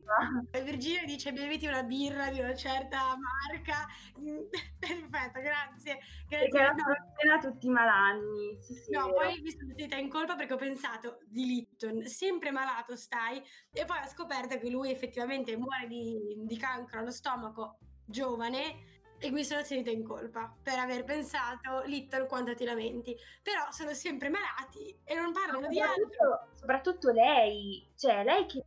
Virginia 0.62 1.04
dice 1.04 1.32
beviti 1.32 1.66
una 1.66 1.82
birra 1.82 2.30
di 2.30 2.40
una 2.40 2.54
certa 2.54 2.99
marca. 3.16 3.87
Perfetto, 4.78 5.40
grazie. 5.40 5.99
grazie. 6.28 6.50
Perché 6.50 6.73
no. 7.25 7.40
tutti 7.40 7.68
malanni. 7.68 8.58
Sì, 8.61 8.75
sì, 8.75 8.90
no, 8.92 9.12
poi 9.12 9.40
mi 9.40 9.50
sono 9.50 9.66
sentita 9.66 9.96
in 9.96 10.08
colpa 10.08 10.34
perché 10.37 10.52
ho 10.52 10.58
pensato 10.58 11.18
di 11.26 11.46
Litton, 11.46 12.04
sempre 12.04 12.50
malato 12.50 12.96
stai, 12.96 13.42
e 13.73 13.84
poi 13.84 13.99
ho 13.99 14.08
scoperto 14.08 14.58
che 14.58 14.70
lui 14.70 14.90
effettivamente 14.90 15.56
muore 15.56 15.87
di, 15.87 16.34
di 16.44 16.56
cancro 16.56 17.00
allo 17.00 17.11
stomaco 17.11 17.78
giovane 18.04 18.92
e 19.18 19.30
mi 19.30 19.44
sono 19.44 19.62
sentita 19.62 19.90
in 19.90 20.04
colpa 20.04 20.54
per 20.62 20.78
aver 20.78 21.04
pensato 21.04 21.82
Litton 21.87 22.26
quanto 22.26 22.54
ti 22.54 22.64
lamenti 22.64 23.16
però 23.42 23.70
sono 23.70 23.94
sempre 23.94 24.28
malati 24.28 24.94
e 25.04 25.14
non 25.14 25.32
parlano 25.32 25.66
di 25.68 25.80
altro 25.80 26.49
soprattutto 26.52 27.11
lei 27.11 27.88
cioè 27.96 28.23
lei 28.25 28.44
che 28.46 28.64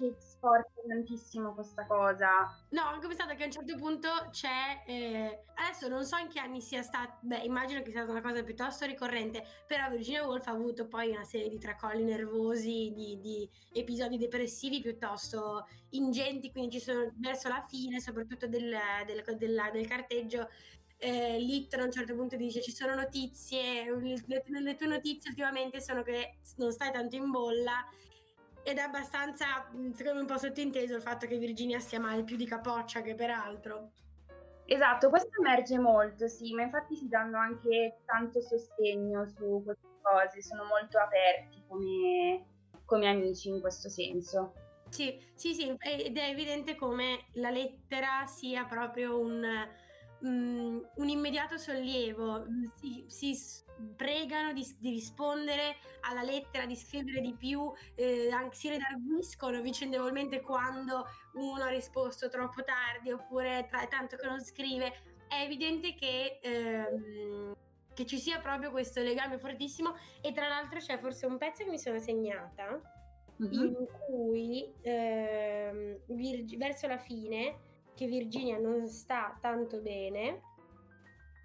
che 0.00 0.16
sforza 0.18 0.80
tantissimo 0.88 1.52
questa 1.52 1.86
cosa. 1.86 2.56
No, 2.70 2.82
anche 2.84 3.06
pensato 3.06 3.34
che 3.34 3.42
a 3.42 3.46
un 3.46 3.52
certo 3.52 3.76
punto 3.76 4.08
c'è. 4.30 4.82
Eh, 4.86 5.42
adesso 5.56 5.88
non 5.88 6.04
so 6.04 6.16
in 6.16 6.28
che 6.28 6.38
anni 6.38 6.62
sia 6.62 6.82
stata. 6.82 7.18
Beh, 7.20 7.40
immagino 7.40 7.80
che 7.82 7.90
sia 7.90 8.02
stata 8.02 8.18
una 8.18 8.26
cosa 8.26 8.42
piuttosto 8.42 8.86
ricorrente. 8.86 9.44
Però 9.66 9.90
Virginia 9.90 10.26
Woolf 10.26 10.46
ha 10.46 10.52
avuto 10.52 10.86
poi 10.88 11.10
una 11.10 11.24
serie 11.24 11.50
di 11.50 11.58
tracolli 11.58 12.02
nervosi, 12.02 12.92
di, 12.94 13.18
di 13.20 13.48
episodi 13.74 14.16
depressivi 14.16 14.80
piuttosto 14.80 15.68
ingenti. 15.90 16.50
Quindi 16.50 16.78
ci 16.78 16.80
sono 16.80 17.12
verso 17.16 17.48
la 17.48 17.64
fine, 17.68 18.00
soprattutto 18.00 18.46
del, 18.46 18.74
del, 19.06 19.36
del, 19.36 19.70
del 19.72 19.86
carteggio. 19.86 20.48
Eh, 21.02 21.38
Litton 21.38 21.80
a 21.80 21.84
un 21.84 21.92
certo 21.92 22.14
punto 22.14 22.36
dice 22.36 22.60
ci 22.60 22.72
sono 22.72 22.94
notizie, 22.94 23.84
le, 23.84 24.22
le, 24.26 24.74
tue 24.74 24.86
notizie 24.86 25.30
ultimamente 25.30 25.80
sono 25.80 26.02
che 26.02 26.40
non 26.56 26.72
stai 26.72 26.92
tanto 26.92 27.16
in 27.16 27.30
bolla 27.30 27.82
ed 28.62 28.78
è 28.78 28.80
abbastanza, 28.80 29.66
secondo 29.94 30.14
me, 30.14 30.20
un 30.20 30.26
po' 30.26 30.38
sottinteso 30.38 30.94
il 30.94 31.02
fatto 31.02 31.26
che 31.26 31.38
Virginia 31.38 31.78
stia 31.78 32.00
male 32.00 32.24
più 32.24 32.36
di 32.36 32.46
capoccia 32.46 33.02
che 33.02 33.14
peraltro. 33.14 33.92
Esatto, 34.66 35.08
questo 35.08 35.30
emerge 35.40 35.78
molto, 35.78 36.28
sì, 36.28 36.54
ma 36.54 36.62
infatti 36.62 36.94
si 36.94 37.08
danno 37.08 37.38
anche 37.38 38.02
tanto 38.04 38.40
sostegno 38.40 39.26
su 39.26 39.62
queste 39.64 39.88
cose, 40.00 40.42
sono 40.42 40.64
molto 40.64 40.98
aperti 40.98 41.62
come, 41.66 42.46
come 42.84 43.08
amici 43.08 43.48
in 43.48 43.60
questo 43.60 43.88
senso. 43.88 44.54
Sì, 44.88 45.20
sì, 45.34 45.54
sì, 45.54 45.74
ed 45.78 46.16
è 46.16 46.28
evidente 46.28 46.76
come 46.76 47.26
la 47.34 47.50
lettera 47.50 48.26
sia 48.26 48.64
proprio 48.64 49.18
un, 49.18 49.42
um, 50.20 50.86
un 50.96 51.08
immediato 51.08 51.56
sollievo, 51.56 52.44
si, 52.76 53.04
si 53.06 53.34
pregano 53.96 54.52
di, 54.52 54.66
di, 54.78 54.90
rispondere 54.90 55.76
alla 56.02 56.22
lettera, 56.22 56.66
di 56.66 56.76
scrivere 56.76 57.20
di 57.20 57.34
più, 57.34 57.72
eh, 57.94 58.30
si 58.52 58.68
redarguiscono 58.68 59.60
vicendevolmente 59.60 60.40
quando 60.40 61.06
uno 61.34 61.62
ha 61.62 61.68
risposto 61.68 62.28
troppo 62.28 62.62
tardi 62.62 63.10
oppure 63.10 63.66
tra, 63.68 63.86
tanto 63.86 64.16
che 64.16 64.26
non 64.26 64.40
scrive. 64.40 64.92
È 65.28 65.42
evidente 65.42 65.94
che, 65.94 66.40
ehm, 66.42 67.54
che 67.94 68.06
ci 68.06 68.18
sia 68.18 68.40
proprio 68.40 68.70
questo 68.70 69.00
legame 69.00 69.38
fortissimo 69.38 69.94
e 70.20 70.32
tra 70.32 70.48
l'altro 70.48 70.78
c'è 70.78 70.98
forse 70.98 71.26
un 71.26 71.38
pezzo 71.38 71.64
che 71.64 71.70
mi 71.70 71.78
sono 71.78 71.98
segnata 71.98 72.80
mm-hmm. 73.40 73.62
in 73.62 73.86
cui 74.06 74.72
ehm, 74.82 75.98
Virg- 76.06 76.56
verso 76.56 76.86
la 76.86 76.98
fine 76.98 77.68
che 77.94 78.06
Virginia 78.06 78.58
non 78.58 78.88
sta 78.88 79.36
tanto 79.40 79.80
bene 79.80 80.42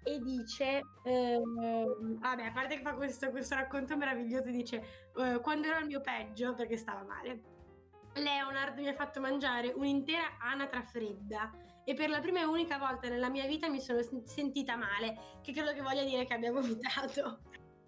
e 0.02 0.20
dice, 0.20 0.82
ehm, 1.02 2.20
vabbè, 2.20 2.44
a 2.44 2.52
parte 2.52 2.76
che 2.76 2.82
fa 2.82 2.94
questo, 2.94 3.30
questo 3.30 3.56
racconto 3.56 3.96
meraviglioso, 3.96 4.50
dice, 4.50 5.10
eh, 5.16 5.40
quando 5.42 5.66
ero 5.66 5.78
al 5.78 5.86
mio 5.86 6.00
peggio, 6.00 6.54
perché 6.54 6.76
stava 6.76 7.02
male, 7.02 7.42
Leonard 8.14 8.78
mi 8.78 8.88
ha 8.88 8.94
fatto 8.94 9.20
mangiare 9.20 9.72
un'intera 9.74 10.38
anatra 10.38 10.82
fredda 10.82 11.52
e 11.84 11.94
per 11.94 12.08
la 12.08 12.20
prima 12.20 12.40
e 12.40 12.44
unica 12.44 12.78
volta 12.78 13.08
nella 13.08 13.28
mia 13.28 13.46
vita 13.46 13.68
mi 13.68 13.80
sono 13.80 14.00
sentita 14.24 14.76
male, 14.76 15.38
che 15.42 15.52
credo 15.52 15.72
che 15.72 15.82
voglia 15.82 16.04
dire 16.04 16.24
che 16.24 16.34
abbia 16.34 16.52
vomitato. 16.52 17.40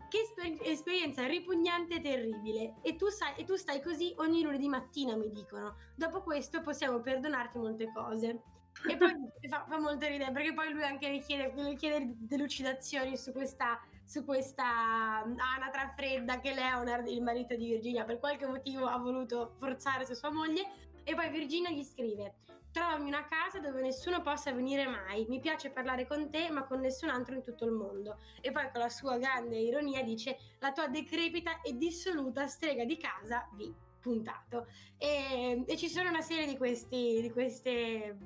Che 0.08 0.18
esper- 0.18 0.66
esperienza 0.66 1.26
ripugnante 1.26 1.96
e 1.96 2.00
terribile. 2.00 2.74
E 2.82 2.96
tu, 2.96 3.08
sai, 3.08 3.34
e 3.36 3.44
tu 3.44 3.56
stai 3.56 3.82
così 3.82 4.14
ogni 4.18 4.42
lunedì 4.42 4.68
mattina, 4.68 5.16
mi 5.16 5.30
dicono. 5.30 5.76
Dopo 5.94 6.22
questo 6.22 6.60
possiamo 6.60 7.00
perdonarti 7.00 7.58
molte 7.58 7.92
cose. 7.92 8.42
E 8.86 8.96
poi 8.96 9.12
fa, 9.48 9.66
fa, 9.68 9.78
molto 9.78 10.06
ridere 10.06 10.30
perché 10.30 10.52
poi 10.52 10.72
lui 10.72 10.82
anche 10.82 11.08
richiede, 11.08 11.52
chiede 11.76 12.14
delucidazioni 12.16 13.16
su 13.16 13.32
questa, 13.32 13.80
su 14.04 14.24
questa 14.24 15.24
mm, 15.26 15.38
anatra 15.38 15.92
fredda 15.96 16.40
che 16.40 16.54
Leonard, 16.54 17.06
il 17.08 17.22
marito 17.22 17.56
di 17.56 17.66
Virginia, 17.66 18.04
per 18.04 18.18
qualche 18.18 18.46
motivo 18.46 18.86
ha 18.86 18.98
voluto 18.98 19.54
forzare 19.58 20.06
su 20.06 20.14
sua 20.14 20.30
moglie. 20.30 20.86
E 21.04 21.14
poi 21.14 21.30
Virginia 21.30 21.70
gli 21.70 21.82
scrive: 21.82 22.34
Trovami 22.70 23.08
una 23.08 23.26
casa 23.26 23.58
dove 23.60 23.80
nessuno 23.80 24.22
possa 24.22 24.52
venire 24.52 24.86
mai. 24.86 25.26
Mi 25.28 25.40
piace 25.40 25.70
parlare 25.70 26.06
con 26.06 26.30
te, 26.30 26.50
ma 26.50 26.64
con 26.64 26.80
nessun 26.80 27.08
altro 27.08 27.34
in 27.34 27.42
tutto 27.42 27.64
il 27.64 27.72
mondo. 27.72 28.18
E 28.40 28.52
poi 28.52 28.70
con 28.70 28.80
la 28.80 28.88
sua 28.88 29.18
grande 29.18 29.58
ironia 29.58 30.02
dice: 30.02 30.38
La 30.58 30.72
tua 30.72 30.88
decrepita 30.88 31.60
e 31.62 31.76
dissoluta 31.76 32.46
strega 32.46 32.84
di 32.84 32.96
casa, 32.96 33.48
vi 33.54 33.74
puntato. 34.00 34.66
E, 34.96 35.64
e 35.66 35.76
ci 35.76 35.88
sono 35.88 36.08
una 36.08 36.22
serie 36.22 36.46
di, 36.46 36.56
questi, 36.56 37.20
di 37.20 37.30
queste 37.30 38.16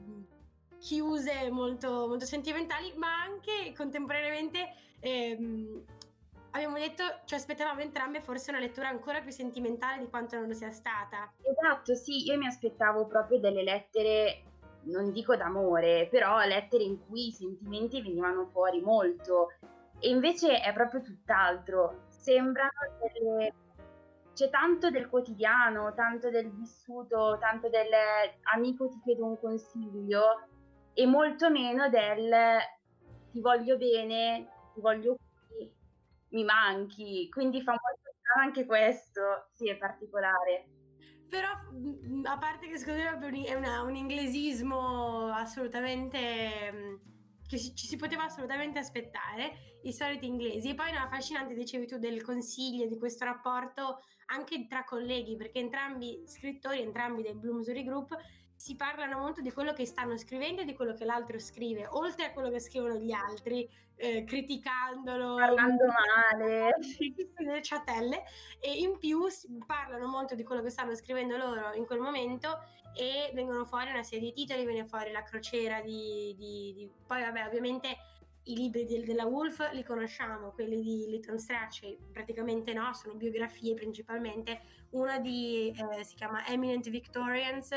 chiuse 0.78 1.50
molto, 1.50 2.06
molto 2.08 2.24
sentimentali, 2.24 2.92
ma 2.96 3.22
anche 3.22 3.72
contemporaneamente 3.74 4.74
ehm, 5.00 5.84
abbiamo 6.52 6.78
detto, 6.78 7.02
ci 7.24 7.34
aspettavamo 7.34 7.80
entrambe 7.80 8.20
forse 8.20 8.50
una 8.50 8.60
lettura 8.60 8.88
ancora 8.88 9.20
più 9.20 9.30
sentimentale 9.30 9.98
di 9.98 10.08
quanto 10.08 10.36
non 10.36 10.46
lo 10.46 10.54
sia 10.54 10.70
stata. 10.70 11.32
Esatto, 11.42 11.94
sì, 11.94 12.24
io 12.24 12.36
mi 12.38 12.46
aspettavo 12.46 13.06
proprio 13.06 13.38
delle 13.38 13.62
lettere, 13.62 14.42
non 14.84 15.12
dico 15.12 15.36
d'amore, 15.36 16.08
però 16.10 16.38
lettere 16.44 16.84
in 16.84 16.98
cui 17.06 17.28
i 17.28 17.32
sentimenti 17.32 18.02
venivano 18.02 18.46
fuori 18.46 18.80
molto. 18.80 19.48
E 19.98 20.08
invece 20.08 20.60
è 20.60 20.72
proprio 20.72 21.02
tutt'altro. 21.02 22.04
Sembrano 22.08 22.70
delle 23.00 23.54
c'è 24.34 24.48
tanto 24.48 24.90
del 24.90 25.08
quotidiano, 25.08 25.92
tanto 25.94 26.30
del 26.30 26.50
vissuto, 26.50 27.36
tanto 27.38 27.68
del 27.68 27.90
amico 28.54 28.88
ti 28.88 28.98
chiedo 29.04 29.26
un 29.26 29.38
consiglio 29.38 30.48
e 30.94 31.06
molto 31.06 31.50
meno 31.50 31.88
del 31.90 32.58
ti 33.30 33.40
voglio 33.40 33.76
bene, 33.76 34.48
ti 34.74 34.80
voglio 34.80 35.16
mi 36.32 36.44
manchi. 36.44 37.28
Quindi 37.30 37.62
fa 37.62 37.72
molto 37.72 38.10
strano 38.18 38.46
anche 38.46 38.66
questo, 38.66 39.48
sì, 39.52 39.68
è 39.68 39.76
particolare. 39.76 40.68
Però, 41.28 41.48
mm, 41.72 42.26
a 42.26 42.36
parte 42.36 42.68
che 42.68 42.76
secondo 42.76 43.28
me 43.28 43.44
è 43.44 43.54
una, 43.54 43.82
un 43.82 43.94
inglesismo 43.94 45.28
assolutamente 45.32 46.72
mm, 46.72 46.94
che 47.48 47.58
ci 47.58 47.86
si 47.86 47.96
poteva 47.96 48.24
assolutamente 48.24 48.78
aspettare, 48.78 49.78
i 49.82 49.92
soliti 49.92 50.26
inglesi. 50.26 50.70
E 50.70 50.74
poi 50.74 50.90
una 50.90 51.02
affascinante, 51.02 51.54
dicevi 51.54 51.86
tu, 51.86 51.98
del 51.98 52.22
consiglio, 52.22 52.86
di 52.86 52.98
questo 52.98 53.24
rapporto 53.24 54.00
anche 54.26 54.66
tra 54.66 54.84
colleghi, 54.84 55.36
perché 55.36 55.58
entrambi 55.58 56.22
scrittori, 56.26 56.80
entrambi 56.80 57.22
del 57.22 57.38
Bloomsbury 57.38 57.84
Group, 57.84 58.16
si 58.62 58.76
parlano 58.76 59.18
molto 59.18 59.40
di 59.40 59.50
quello 59.50 59.72
che 59.72 59.84
stanno 59.84 60.16
scrivendo 60.16 60.60
e 60.60 60.64
di 60.64 60.76
quello 60.76 60.94
che 60.94 61.04
l'altro 61.04 61.36
scrive, 61.40 61.84
oltre 61.90 62.26
a 62.26 62.32
quello 62.32 62.48
che 62.48 62.60
scrivono 62.60 62.94
gli 62.94 63.10
altri, 63.10 63.68
eh, 63.96 64.22
criticandolo, 64.22 65.34
parlando 65.34 65.86
male, 65.86 66.70
nelle 67.38 67.60
ciatelle, 67.60 68.22
e 68.60 68.72
in 68.74 68.98
più 68.98 69.26
parlano 69.66 70.06
molto 70.06 70.36
di 70.36 70.44
quello 70.44 70.62
che 70.62 70.70
stanno 70.70 70.94
scrivendo 70.94 71.36
loro 71.36 71.72
in 71.72 71.84
quel 71.86 71.98
momento 71.98 72.62
e 72.94 73.32
vengono 73.34 73.64
fuori 73.64 73.90
una 73.90 74.04
serie 74.04 74.26
di 74.26 74.32
titoli, 74.32 74.64
viene 74.64 74.86
fuori 74.86 75.10
la 75.10 75.24
crociera 75.24 75.80
di, 75.80 76.32
di, 76.38 76.72
di... 76.72 76.90
poi 77.04 77.20
vabbè 77.20 77.44
ovviamente 77.44 77.96
i 78.44 78.54
libri 78.54 78.84
di, 78.84 79.02
della 79.02 79.26
Wolf 79.26 79.72
li 79.72 79.82
conosciamo, 79.82 80.52
quelli 80.52 80.80
di 80.80 81.06
Lytton 81.08 81.40
Strachey 81.40 81.98
praticamente 82.12 82.72
no, 82.72 82.92
sono 82.92 83.14
biografie 83.14 83.74
principalmente, 83.74 84.60
una 84.90 85.18
di, 85.18 85.74
eh, 85.74 86.04
si 86.04 86.14
chiama 86.14 86.46
Eminent 86.46 86.88
Victorians 86.90 87.70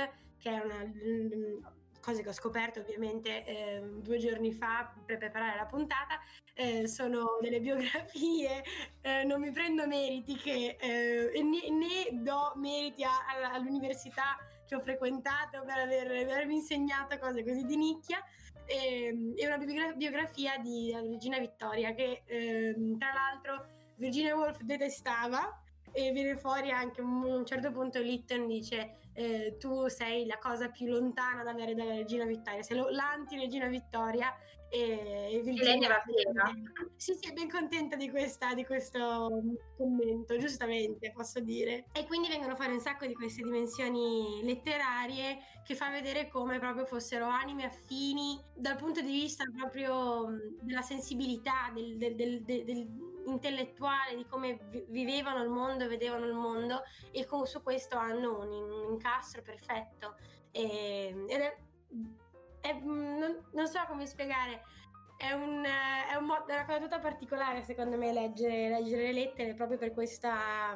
che 0.46 0.52
è 0.52 0.64
una 0.64 1.74
cosa 2.00 2.22
che 2.22 2.30
ho 2.30 2.34
scoperto 2.34 2.80
ovviamente 2.80 3.44
eh, 3.46 3.82
due 3.98 4.20
giorni 4.20 4.54
fa 4.54 4.94
per 5.04 5.18
preparare 5.18 5.58
la 5.58 5.66
puntata, 5.66 6.20
eh, 6.54 6.88
sono 6.88 7.40
delle 7.42 7.60
biografie, 7.60 8.64
eh, 9.02 9.24
non 9.24 9.42
mi 9.42 9.52
prendo 9.52 9.88
meriti 9.88 10.36
che 10.36 10.78
eh, 10.80 11.42
né, 11.42 11.70
né, 11.72 12.22
do 12.22 12.54
meriti 12.58 13.04
a, 13.04 13.10
a, 13.10 13.54
all'università 13.54 14.38
che 14.68 14.76
ho 14.76 14.82
frequentato 14.82 15.64
per, 15.66 15.80
aver, 15.80 16.08
per 16.08 16.30
avermi 16.30 16.54
insegnato 16.54 17.18
cose 17.18 17.44
così 17.44 17.64
di 17.64 17.76
nicchia, 17.76 18.24
ehm, 18.66 19.36
è 19.36 19.48
una 19.48 19.94
biografia 19.96 20.60
di 20.60 20.94
Regina 20.94 21.40
Vittoria 21.40 21.96
che 21.96 22.22
ehm, 22.28 23.00
tra 23.00 23.14
l'altro 23.14 23.66
Virginia 23.96 24.36
Woolf 24.36 24.60
detestava 24.62 25.60
e 25.96 26.12
viene 26.12 26.36
fuori 26.36 26.72
anche 26.72 27.00
a 27.00 27.06
un 27.06 27.46
certo 27.46 27.72
punto 27.72 28.02
Litton 28.02 28.48
dice 28.48 28.98
eh, 29.14 29.56
tu 29.58 29.88
sei 29.88 30.26
la 30.26 30.38
cosa 30.38 30.68
più 30.68 30.88
lontana 30.88 31.42
da 31.42 31.52
avere 31.52 31.74
dalla 31.74 31.96
regina 31.96 32.26
Vittoria. 32.26 32.62
Sei 32.62 32.78
l'anti-regina 32.78 33.68
Vittoria 33.68 34.36
e, 34.76 35.30
e 35.32 35.42
Virginia 35.42 35.88
va 35.88 36.04
fiera 36.06 36.54
sì 36.98 37.14
sì 37.14 37.30
è 37.30 37.34
ben 37.34 37.50
contenta 37.50 37.96
di, 37.96 38.10
questa, 38.10 38.54
di 38.54 38.66
questo 38.66 39.30
commento 39.78 40.38
giustamente 40.38 41.12
posso 41.14 41.40
dire 41.40 41.86
e 41.94 42.06
quindi 42.06 42.28
vengono 42.28 42.56
fuori 42.56 42.74
un 42.74 42.82
sacco 42.82 43.06
di 43.06 43.14
queste 43.14 43.42
dimensioni 43.42 44.42
letterarie 44.44 45.38
che 45.64 45.76
fa 45.76 45.90
vedere 45.90 46.28
come 46.28 46.60
proprio 46.60 46.86
fossero 46.86 47.26
anime 47.26 47.64
affini 47.64 48.40
dal 48.54 48.76
punto 48.76 49.00
di 49.00 49.12
vista 49.12 49.46
proprio 49.56 50.28
della 50.62 50.82
sensibilità 50.82 51.72
del, 51.74 51.98
del, 51.98 52.16
del, 52.16 52.44
del 52.44 53.14
intellettuale 53.28 54.16
di 54.16 54.26
come 54.28 54.60
vivevano 54.90 55.42
il 55.42 55.50
mondo, 55.50 55.88
vedevano 55.88 56.28
il 56.28 56.34
mondo 56.34 56.84
e 57.10 57.26
con, 57.26 57.48
su 57.48 57.64
questo 57.64 57.98
hanno 57.98 58.40
un, 58.40 58.52
un 58.52 58.92
incastro 58.92 59.42
perfetto. 59.42 60.16
E, 60.52 61.26
ed 61.28 61.40
è, 61.40 61.58
è, 62.66 62.80
non, 62.82 63.44
non, 63.52 63.68
so 63.68 63.80
come 63.88 64.06
spiegare, 64.06 64.64
è, 65.18 65.32
un, 65.32 65.64
è, 65.64 66.16
un, 66.16 66.30
è, 66.48 66.54
una 66.54 66.66
cosa 66.66 66.80
tutta 66.80 67.00
particolare 67.00 67.62
secondo 67.62 67.98
me 67.98 68.12
leggere, 68.12 68.70
leggere 68.70 69.04
le 69.04 69.14
lettere 69.14 69.54
proprio 69.54 69.78
per 69.78 69.94
questa 69.94 70.76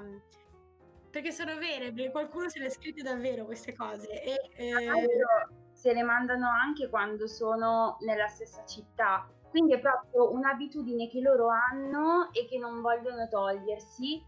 perché 1.09 1.31
sono 1.31 1.57
vere, 1.57 1.91
perché 1.91 2.11
qualcuno 2.11 2.49
se 2.49 2.59
le 2.59 2.67
ha 2.67 2.69
scritte 2.69 3.01
davvero 3.01 3.45
queste 3.45 3.73
cose. 3.73 4.21
E, 4.21 4.51
eh... 4.55 4.89
Se 5.71 5.93
le 5.93 6.03
mandano 6.03 6.49
anche 6.49 6.89
quando 6.89 7.25
sono 7.25 7.97
nella 8.01 8.27
stessa 8.27 8.65
città. 8.65 9.27
Quindi 9.49 9.73
è 9.73 9.79
proprio 9.79 10.31
un'abitudine 10.31 11.07
che 11.07 11.21
loro 11.21 11.47
hanno 11.47 12.31
e 12.33 12.45
che 12.45 12.59
non 12.59 12.81
vogliono 12.81 13.27
togliersi, 13.29 14.21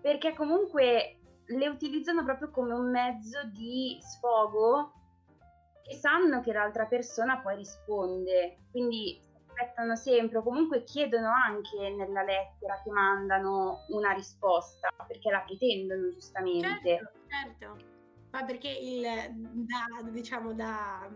perché 0.00 0.34
comunque 0.34 1.18
le 1.44 1.68
utilizzano 1.68 2.24
proprio 2.24 2.50
come 2.50 2.72
un 2.72 2.90
mezzo 2.90 3.44
di 3.52 3.98
sfogo 4.00 4.92
e 5.86 5.94
sanno 5.96 6.40
che 6.40 6.52
l'altra 6.52 6.86
persona 6.86 7.38
poi 7.40 7.56
risponde. 7.56 8.58
Quindi 8.70 9.20
aspettano 9.46 9.96
sempre 9.96 10.38
o 10.38 10.42
comunque 10.42 10.82
chiedono 10.84 11.28
anche 11.30 11.90
nella 11.90 12.22
lettera 12.22 12.80
che 12.82 12.90
mandano 12.90 13.84
una 13.90 14.12
risposta 14.12 14.88
perché 15.06 15.30
la 15.30 15.40
pretendono 15.46 16.10
giustamente. 16.10 16.98
Certo, 16.98 17.12
certo. 17.28 17.76
Ma 18.30 18.44
perché 18.44 18.68
il 18.68 19.02
da 19.02 20.10
diciamo 20.10 20.52
da 20.52 21.08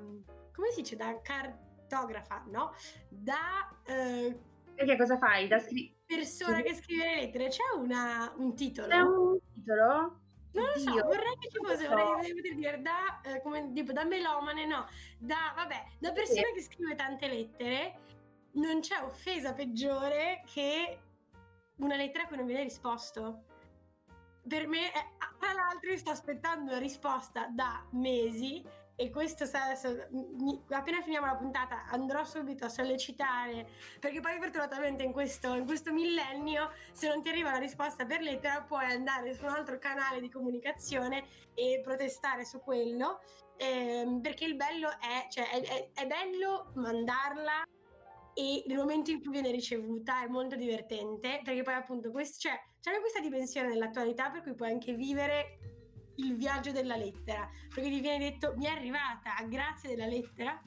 come 0.52 0.70
si 0.70 0.82
dice 0.82 0.96
da 0.96 1.20
car- 1.20 1.66
cartografa, 1.88 2.44
no? 2.48 2.72
Da... 3.08 3.68
Eh, 3.86 4.38
Perché 4.74 4.96
cosa 4.96 5.18
fai? 5.18 5.48
Da 5.48 5.58
scri- 5.58 5.92
persona 6.06 6.60
che 6.60 6.74
scrive 6.74 7.04
le 7.04 7.14
lettere. 7.22 7.48
C'è 7.48 7.62
una, 7.76 8.32
un 8.36 8.54
titolo? 8.54 8.88
C'è 8.88 9.00
un 9.00 9.38
titolo? 9.54 10.20
Non 10.58 10.72
lo 10.74 10.78
so, 10.80 10.92
vorrei 11.06 11.36
che 11.38 11.48
ci 11.50 11.58
fosse, 11.62 11.88
vorrei 11.88 12.34
poter 12.34 12.54
dire 12.54 12.82
da, 12.82 13.20
eh, 13.22 13.40
come, 13.42 13.72
tipo, 13.72 13.92
da 13.92 14.04
melomane, 14.04 14.66
no, 14.66 14.86
da, 15.18 15.52
vabbè, 15.54 15.84
da 15.98 16.12
persona 16.12 16.46
sì. 16.48 16.54
che 16.54 16.62
scrive 16.62 16.94
tante 16.94 17.28
lettere, 17.28 17.98
non 18.52 18.80
c'è 18.80 19.02
offesa 19.02 19.52
peggiore 19.52 20.42
che 20.52 20.98
una 21.76 21.96
lettera 21.96 22.24
a 22.24 22.26
cui 22.26 22.36
non 22.36 22.46
viene 22.46 22.62
risposto. 22.62 23.44
Per 24.46 24.66
me, 24.66 24.90
è, 24.90 25.06
tra 25.38 25.52
l'altro, 25.52 25.90
io 25.90 25.96
sto 25.98 26.10
aspettando 26.10 26.70
una 26.70 26.80
risposta 26.80 27.48
da 27.50 27.86
mesi 27.90 28.64
e 29.00 29.10
questo 29.10 29.44
appena 29.44 31.00
finiamo 31.02 31.24
la 31.24 31.36
puntata 31.36 31.84
andrò 31.88 32.24
subito 32.24 32.64
a 32.64 32.68
sollecitare 32.68 33.68
perché 34.00 34.18
poi 34.18 34.36
fortunatamente 34.38 35.04
in 35.04 35.12
questo, 35.12 35.54
in 35.54 35.66
questo 35.66 35.92
millennio 35.92 36.72
se 36.90 37.06
non 37.06 37.22
ti 37.22 37.28
arriva 37.28 37.52
la 37.52 37.58
risposta 37.58 38.04
per 38.06 38.22
lettera 38.22 38.60
puoi 38.62 38.86
andare 38.86 39.34
su 39.34 39.44
un 39.44 39.50
altro 39.50 39.78
canale 39.78 40.20
di 40.20 40.28
comunicazione 40.28 41.24
e 41.54 41.80
protestare 41.80 42.44
su 42.44 42.58
quello. 42.60 43.20
Ehm, 43.56 44.20
perché 44.20 44.44
il 44.44 44.56
bello 44.56 44.88
è, 44.88 45.28
cioè, 45.28 45.48
è, 45.48 45.60
è, 45.60 45.90
è 45.92 46.06
bello 46.06 46.72
mandarla 46.74 47.62
e 48.34 48.64
nel 48.66 48.76
momento 48.76 49.12
in 49.12 49.20
cui 49.20 49.30
viene 49.30 49.52
ricevuta 49.52 50.24
è 50.24 50.28
molto 50.28 50.56
divertente 50.56 51.40
perché 51.44 51.62
poi 51.62 51.74
appunto 51.74 52.10
questo, 52.10 52.48
cioè, 52.48 52.60
c'è 52.80 52.98
questa 52.98 53.20
dimensione 53.20 53.68
nell'attualità 53.68 54.30
per 54.30 54.42
cui 54.42 54.54
puoi 54.54 54.70
anche 54.70 54.92
vivere 54.92 55.77
il 56.18 56.36
viaggio 56.36 56.72
della 56.72 56.96
lettera, 56.96 57.48
perché 57.72 57.88
ti 57.88 58.00
viene 58.00 58.30
detto 58.30 58.54
mi 58.56 58.66
è 58.66 58.70
arrivata 58.70 59.42
grazie 59.48 59.94
della 59.94 60.06
lettera, 60.06 60.60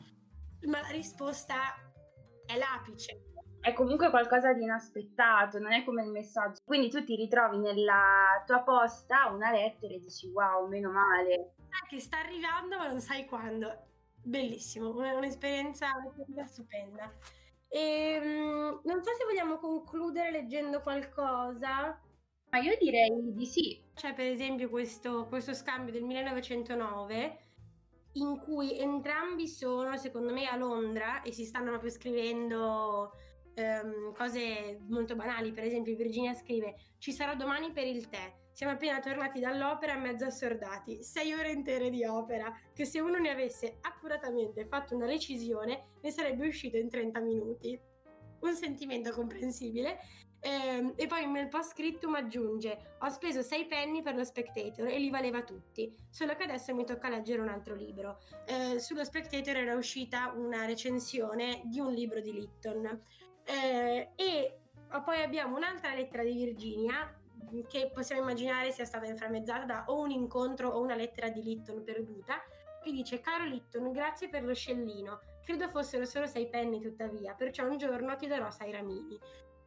ma 0.67 0.81
la 0.81 0.89
risposta 0.89 1.55
è 2.45 2.57
l'apice. 2.57 3.25
È 3.59 3.73
comunque 3.73 4.09
qualcosa 4.09 4.53
di 4.53 4.63
inaspettato, 4.63 5.59
non 5.59 5.71
è 5.71 5.83
come 5.83 6.03
il 6.03 6.09
messaggio. 6.09 6.61
Quindi 6.65 6.89
tu 6.89 7.03
ti 7.03 7.15
ritrovi 7.15 7.59
nella 7.59 8.41
tua 8.45 8.63
posta 8.63 9.27
una 9.27 9.51
lettera 9.51 9.93
e 9.93 9.99
dici 9.99 10.27
wow, 10.29 10.67
meno 10.67 10.91
male. 10.91 11.53
Sai 11.69 11.87
che 11.87 11.99
sta 11.99 12.19
arrivando 12.19 12.77
ma 12.77 12.87
non 12.87 12.99
sai 12.99 13.25
quando. 13.25 13.89
Bellissimo, 14.23 14.89
un'esperienza, 14.89 15.91
un'esperienza 15.95 16.45
stupenda. 16.45 17.13
E, 17.67 18.19
um, 18.19 18.81
non 18.83 19.03
so 19.03 19.11
se 19.13 19.25
vogliamo 19.25 19.57
concludere 19.57 20.31
leggendo 20.31 20.81
qualcosa. 20.81 21.99
Ma 22.51 22.59
io 22.59 22.77
direi 22.79 23.33
di 23.33 23.45
sì. 23.45 23.81
C'è 23.93 24.13
per 24.13 24.27
esempio 24.27 24.69
questo, 24.69 25.25
questo 25.27 25.53
scambio 25.53 25.93
del 25.93 26.03
1909 26.03 27.37
in 28.13 28.37
cui 28.39 28.77
entrambi 28.77 29.47
sono, 29.47 29.95
secondo 29.97 30.33
me, 30.33 30.47
a 30.47 30.57
Londra 30.57 31.21
e 31.21 31.31
si 31.31 31.45
stanno 31.45 31.69
proprio 31.69 31.91
scrivendo 31.91 33.13
um, 33.55 34.13
cose 34.13 34.79
molto 34.87 35.15
banali. 35.15 35.53
Per 35.53 35.63
esempio, 35.63 35.95
Virginia 35.95 36.33
scrive: 36.33 36.75
Ci 36.97 37.13
sarò 37.13 37.35
domani 37.35 37.71
per 37.71 37.87
il 37.87 38.09
tè. 38.09 38.39
Siamo 38.51 38.73
appena 38.73 38.99
tornati 38.99 39.39
dall'opera 39.39 39.95
mezzo 39.95 40.25
assordati. 40.25 41.03
Sei 41.03 41.33
ore 41.33 41.51
intere 41.51 41.89
di 41.89 42.03
opera, 42.03 42.53
che 42.73 42.83
se 42.83 42.99
uno 42.99 43.17
ne 43.17 43.29
avesse 43.29 43.77
accuratamente 43.79 44.65
fatto 44.65 44.93
una 44.93 45.05
recisione, 45.05 45.91
ne 46.01 46.11
sarebbe 46.11 46.47
uscito 46.47 46.75
in 46.75 46.89
30 46.89 47.21
minuti. 47.21 47.79
Un 48.41 48.53
sentimento 48.55 49.11
comprensibile. 49.13 49.99
Eh, 50.43 50.93
e 50.95 51.05
poi 51.05 51.27
nel 51.27 51.49
post 51.49 51.71
scriptum 51.71 52.15
aggiunge: 52.15 52.95
Ho 52.99 53.09
speso 53.09 53.41
6 53.43 53.65
penny 53.67 54.01
per 54.01 54.15
lo 54.15 54.23
Spectator 54.23 54.87
e 54.87 54.97
li 54.97 55.11
valeva 55.11 55.43
tutti. 55.43 55.95
Solo 56.09 56.35
che 56.35 56.43
adesso 56.43 56.73
mi 56.73 56.83
tocca 56.83 57.09
leggere 57.09 57.41
un 57.41 57.49
altro 57.49 57.75
libro. 57.75 58.19
Eh, 58.45 58.79
sullo 58.79 59.03
Spectator 59.03 59.55
era 59.55 59.75
uscita 59.75 60.33
una 60.35 60.65
recensione 60.65 61.61
di 61.65 61.79
un 61.79 61.93
libro 61.93 62.19
di 62.19 62.33
Litton. 62.33 63.01
Eh, 63.43 64.09
e 64.15 64.57
poi 64.99 65.21
abbiamo 65.21 65.55
un'altra 65.55 65.93
lettera 65.93 66.23
di 66.23 66.33
Virginia 66.33 67.15
che 67.67 67.91
possiamo 67.93 68.21
immaginare 68.21 68.71
sia 68.71 68.85
stata 68.85 69.05
inframmezzata 69.05 69.65
da 69.65 69.83
o 69.87 69.99
un 69.99 70.11
incontro 70.11 70.69
o 70.69 70.81
una 70.81 70.95
lettera 70.95 71.29
di 71.29 71.41
Litton 71.41 71.83
perduta 71.83 72.41
che 72.81 72.91
dice 72.91 73.19
caro 73.19 73.45
Litton 73.45 73.91
grazie 73.91 74.29
per 74.29 74.43
lo 74.43 74.53
scellino 74.53 75.19
credo 75.43 75.67
fossero 75.69 76.05
solo 76.05 76.27
sei 76.27 76.47
penny 76.49 76.79
tuttavia 76.79 77.33
perciò 77.33 77.67
un 77.67 77.77
giorno 77.77 78.15
ti 78.15 78.27
darò 78.27 78.49
sei 78.51 78.71
ramini 78.71 79.19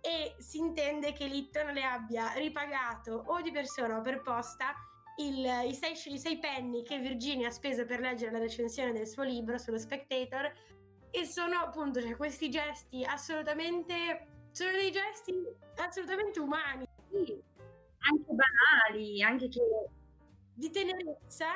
e 0.05 0.35
si 0.39 0.59
intende 0.59 1.15
che 1.15 1.27
Litton 1.27 1.73
le 1.73 1.83
abbia 1.83 2.35
ripagato 2.35 3.25
o 3.27 3.41
di 3.41 3.51
persona 3.51 3.97
o 3.97 4.03
per 4.03 4.21
posta 4.21 4.75
il, 5.17 5.47
i, 5.67 5.73
sei, 5.73 5.95
i 6.13 6.19
sei 6.19 6.39
penny 6.39 6.83
che 6.83 6.99
Virginia 6.99 7.49
ha 7.49 7.51
speso 7.51 7.87
per 7.87 8.01
leggere 8.01 8.31
la 8.31 8.39
recensione 8.39 8.93
del 8.93 9.07
suo 9.07 9.23
libro 9.23 9.57
sullo 9.57 9.79
Spectator. 9.79 10.53
E 11.11 11.25
sono 11.25 11.57
appunto 11.57 12.03
cioè, 12.03 12.17
questi 12.17 12.51
gesti 12.51 13.03
assolutamente 13.03 14.27
sono 14.51 14.73
dei 14.73 14.91
gesti 14.91 15.33
assolutamente 15.77 16.39
umani. 16.39 16.85
Sì, 17.11 17.43
anche 18.01 18.33
banali 18.33 19.23
anche 19.23 19.49
che 19.49 19.61
di 20.53 20.71
tenerezza 20.71 21.47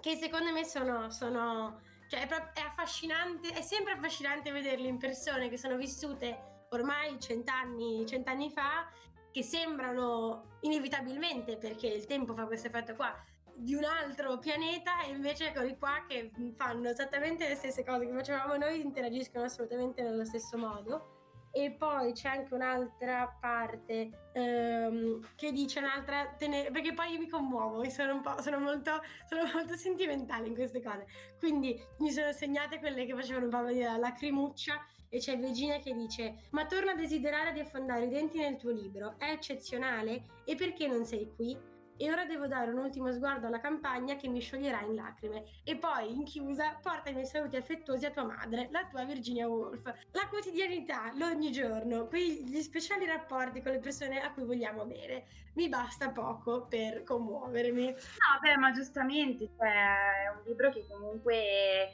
che 0.00 0.16
secondo 0.16 0.50
me 0.50 0.64
sono, 0.64 1.10
sono 1.10 1.80
cioè 2.08 2.26
è, 2.26 2.52
è 2.54 2.60
affascinante 2.60 3.50
è 3.50 3.60
sempre 3.60 3.92
affascinante 3.92 4.50
vederle 4.50 4.88
in 4.88 4.98
persone 4.98 5.48
che 5.48 5.58
sono 5.58 5.76
vissute 5.76 6.49
ormai 6.70 7.18
cent'anni, 7.20 8.04
cent'anni 8.06 8.50
fa 8.50 8.88
che 9.30 9.42
sembrano 9.42 10.56
inevitabilmente, 10.60 11.56
perché 11.56 11.86
il 11.86 12.06
tempo 12.06 12.34
fa 12.34 12.46
questo 12.46 12.66
effetto 12.66 12.94
qua, 12.94 13.14
di 13.54 13.74
un 13.74 13.84
altro 13.84 14.38
pianeta 14.38 15.02
e 15.02 15.10
invece 15.10 15.48
eccoli 15.48 15.76
qua 15.76 16.04
che 16.08 16.32
fanno 16.56 16.88
esattamente 16.88 17.46
le 17.46 17.54
stesse 17.54 17.84
cose 17.84 18.06
che 18.06 18.12
facevamo 18.12 18.56
noi, 18.56 18.80
interagiscono 18.80 19.44
assolutamente 19.44 20.02
nello 20.02 20.24
stesso 20.24 20.56
modo. 20.56 21.18
E 21.52 21.72
poi 21.72 22.12
c'è 22.12 22.28
anche 22.28 22.54
un'altra 22.54 23.36
parte 23.40 24.30
ehm, 24.32 25.34
che 25.34 25.50
dice 25.50 25.80
un'altra 25.80 26.32
tenere, 26.38 26.70
perché 26.70 26.94
poi 26.94 27.12
io 27.12 27.18
mi 27.18 27.28
commuovo, 27.28 27.82
sono, 27.90 28.22
sono, 28.40 28.60
molto, 28.60 29.02
sono 29.28 29.50
molto 29.52 29.74
sentimentale 29.74 30.46
in 30.46 30.54
queste 30.54 30.80
cose. 30.80 31.06
Quindi 31.40 31.76
mi 31.98 32.12
sono 32.12 32.30
segnate 32.30 32.78
quelle 32.78 33.04
che 33.04 33.14
facevano 33.14 33.46
un 33.46 33.50
po' 33.50 33.62
la 33.62 33.96
lacrimuccia 33.96 34.80
e 35.10 35.18
c'è 35.18 35.36
Virginia 35.38 35.78
che 35.80 35.92
dice 35.92 36.44
ma 36.50 36.64
torna 36.64 36.92
a 36.92 36.96
desiderare 36.96 37.52
di 37.52 37.60
affondare 37.60 38.06
i 38.06 38.08
denti 38.08 38.38
nel 38.38 38.56
tuo 38.56 38.70
libro, 38.70 39.16
è 39.18 39.30
eccezionale 39.30 40.24
e 40.44 40.54
perché 40.54 40.86
non 40.86 41.04
sei 41.04 41.30
qui? 41.34 41.70
e 42.00 42.10
ora 42.10 42.24
devo 42.24 42.46
dare 42.46 42.70
un 42.70 42.78
ultimo 42.78 43.12
sguardo 43.12 43.46
alla 43.46 43.60
campagna 43.60 44.16
che 44.16 44.26
mi 44.26 44.40
scioglierà 44.40 44.80
in 44.80 44.94
lacrime. 44.94 45.44
E 45.64 45.76
poi, 45.76 46.10
in 46.10 46.24
chiusa, 46.24 46.78
porta 46.80 47.10
i 47.10 47.12
miei 47.12 47.26
saluti 47.26 47.56
affettuosi 47.56 48.06
a 48.06 48.10
tua 48.10 48.24
madre, 48.24 48.68
la 48.70 48.86
tua 48.86 49.04
Virginia 49.04 49.46
Woolf. 49.46 49.84
La 49.84 50.26
quotidianità, 50.30 51.12
l'ogni 51.16 51.52
giorno, 51.52 52.06
quegli 52.06 52.58
speciali 52.62 53.04
rapporti 53.04 53.60
con 53.60 53.72
le 53.72 53.80
persone 53.80 54.18
a 54.18 54.32
cui 54.32 54.44
vogliamo 54.44 54.86
bene. 54.86 55.24
Mi 55.56 55.68
basta 55.68 56.08
poco 56.08 56.64
per 56.68 57.02
commuovermi. 57.02 57.84
No, 57.84 58.40
beh, 58.40 58.56
ma 58.56 58.72
giustamente, 58.72 59.50
cioè, 59.54 59.68
è 59.68 60.28
un 60.34 60.42
libro 60.46 60.70
che 60.70 60.86
comunque 60.88 61.90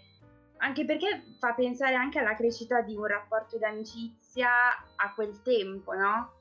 anche 0.58 0.84
perché 0.84 1.22
fa 1.38 1.54
pensare 1.54 1.94
anche 1.94 2.18
alla 2.18 2.34
crescita 2.34 2.80
di 2.80 2.96
un 2.96 3.06
rapporto 3.06 3.58
d'amicizia 3.58 4.48
a 4.96 5.14
quel 5.14 5.42
tempo, 5.42 5.92
no? 5.92 6.32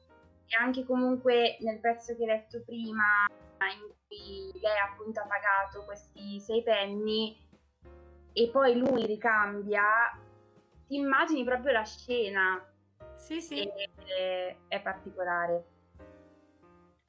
E 0.47 0.55
anche 0.61 0.85
comunque 0.85 1.57
nel 1.61 1.79
pezzo 1.79 2.15
che 2.15 2.21
hai 2.21 2.27
letto 2.27 2.63
prima, 2.63 3.25
in 3.73 3.93
cui 4.07 4.51
lei 4.61 4.77
appunto 4.79 5.19
ha 5.19 5.25
pagato 5.25 5.83
questi 5.85 6.39
sei 6.39 6.61
penny 6.61 7.35
e 8.33 8.49
poi 8.49 8.77
lui 8.77 9.05
ricambia, 9.05 9.83
ti 10.87 10.95
immagini 10.97 11.43
proprio 11.43 11.71
la 11.71 11.83
scena. 11.83 12.63
Sì, 13.15 13.41
sì. 13.41 13.61
E, 13.61 14.57
è 14.67 14.81
particolare. 14.81 15.65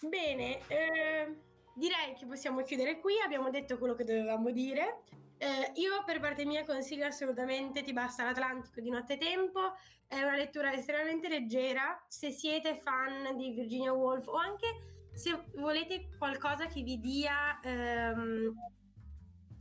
Bene, 0.00 0.60
eh, 0.68 1.34
direi 1.74 2.14
che 2.14 2.26
possiamo 2.26 2.62
chiudere 2.62 3.00
qui, 3.00 3.14
abbiamo 3.24 3.50
detto 3.50 3.76
quello 3.76 3.94
che 3.94 4.04
dovevamo 4.04 4.50
dire. 4.50 5.02
Eh, 5.38 5.72
io 5.74 6.02
per 6.04 6.18
parte 6.18 6.46
mia 6.46 6.64
consiglio 6.64 7.04
assolutamente 7.04 7.82
Ti 7.82 7.92
basta 7.92 8.24
l'Atlantico 8.24 8.80
di 8.80 8.88
nottetempo, 8.88 9.74
è 10.06 10.22
una 10.22 10.36
lettura 10.36 10.72
estremamente 10.72 11.28
leggera, 11.28 12.02
se 12.08 12.30
siete 12.30 12.80
fan 12.82 13.36
di 13.36 13.50
Virginia 13.50 13.92
Woolf 13.92 14.26
o 14.28 14.36
anche 14.36 14.66
se 15.12 15.44
volete 15.56 16.08
qualcosa 16.18 16.66
che 16.66 16.82
vi 16.82 17.00
dia 17.00 17.58
um, 17.64 18.54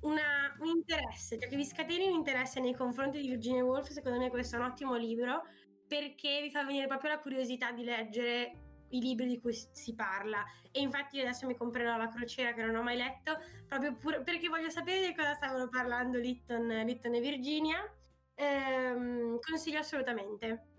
una, 0.01 0.55
un 0.59 0.67
interesse, 0.67 1.39
cioè 1.39 1.49
che 1.49 1.55
vi 1.55 1.65
scateni 1.65 2.07
un 2.07 2.13
interesse 2.13 2.59
nei 2.59 2.73
confronti 2.73 3.19
di 3.19 3.27
Virginia 3.27 3.63
Woolf, 3.63 3.87
secondo 3.87 4.19
me 4.19 4.29
questo 4.29 4.55
è 4.55 4.59
un 4.59 4.65
ottimo 4.65 4.95
libro 4.95 5.43
perché 5.87 6.41
vi 6.41 6.51
fa 6.51 6.63
venire 6.63 6.87
proprio 6.87 7.11
la 7.11 7.19
curiosità 7.19 7.71
di 7.71 7.83
leggere 7.83 8.64
i 8.89 8.99
libri 8.99 9.27
di 9.27 9.39
cui 9.39 9.53
si 9.53 9.95
parla. 9.95 10.43
E 10.71 10.81
infatti 10.81 11.19
adesso 11.19 11.45
mi 11.45 11.55
comprerò 11.55 11.97
la 11.97 12.09
crociera 12.09 12.53
che 12.53 12.63
non 12.63 12.75
ho 12.75 12.83
mai 12.83 12.97
letto 12.97 13.39
proprio 13.67 13.95
pur- 13.95 14.23
perché 14.23 14.47
voglio 14.47 14.69
sapere 14.69 15.07
di 15.07 15.15
cosa 15.15 15.33
stavano 15.33 15.67
parlando 15.69 16.17
Litton, 16.17 16.67
Litton 16.67 17.15
e 17.15 17.19
Virginia. 17.19 17.93
Ehm, 18.35 19.39
consiglio 19.39 19.79
assolutamente. 19.79 20.73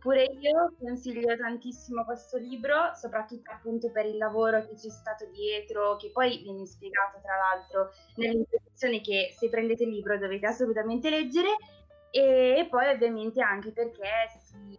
Pure 0.00 0.24
io 0.24 0.74
consiglio 0.78 1.36
tantissimo 1.36 2.04
questo 2.06 2.38
libro, 2.38 2.94
soprattutto 2.94 3.50
appunto 3.50 3.90
per 3.90 4.06
il 4.06 4.16
lavoro 4.16 4.66
che 4.66 4.74
c'è 4.74 4.88
stato 4.88 5.26
dietro, 5.26 5.96
che 5.96 6.10
poi 6.10 6.38
viene 6.42 6.64
spiegato 6.64 7.20
tra 7.20 7.36
l'altro 7.36 7.90
nell'introduzione 8.16 9.02
che 9.02 9.34
se 9.36 9.50
prendete 9.50 9.84
il 9.84 9.90
libro 9.90 10.16
dovete 10.16 10.46
assolutamente 10.46 11.10
leggere. 11.10 11.50
E 12.10 12.66
poi 12.70 12.88
ovviamente 12.88 13.42
anche 13.42 13.72
perché 13.72 14.08
si 14.42 14.78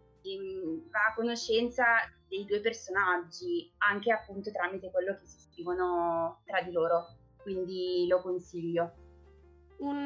va 0.89 1.05
a 1.11 1.13
conoscenza 1.13 1.85
dei 2.31 2.45
due 2.45 2.61
personaggi, 2.61 3.69
anche 3.79 4.09
appunto 4.09 4.51
tramite 4.51 4.89
quello 4.89 5.13
che 5.15 5.25
si 5.25 5.37
scrivono 5.37 6.41
tra 6.45 6.61
di 6.61 6.71
loro, 6.71 7.17
quindi 7.41 8.07
lo 8.07 8.21
consiglio. 8.21 8.93
Un, 9.79 10.03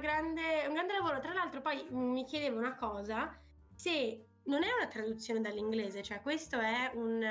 grande, 0.00 0.66
un 0.68 0.74
grande 0.74 0.92
lavoro, 0.92 1.18
tra 1.18 1.32
l'altro 1.32 1.60
poi 1.60 1.84
mi 1.90 2.24
chiedevo 2.24 2.56
una 2.56 2.76
cosa, 2.76 3.36
se 3.74 4.26
non 4.44 4.62
è 4.62 4.68
una 4.76 4.86
traduzione 4.86 5.40
dall'inglese, 5.40 6.02
cioè 6.02 6.20
questo 6.20 6.60
è 6.60 6.92
un, 6.94 7.26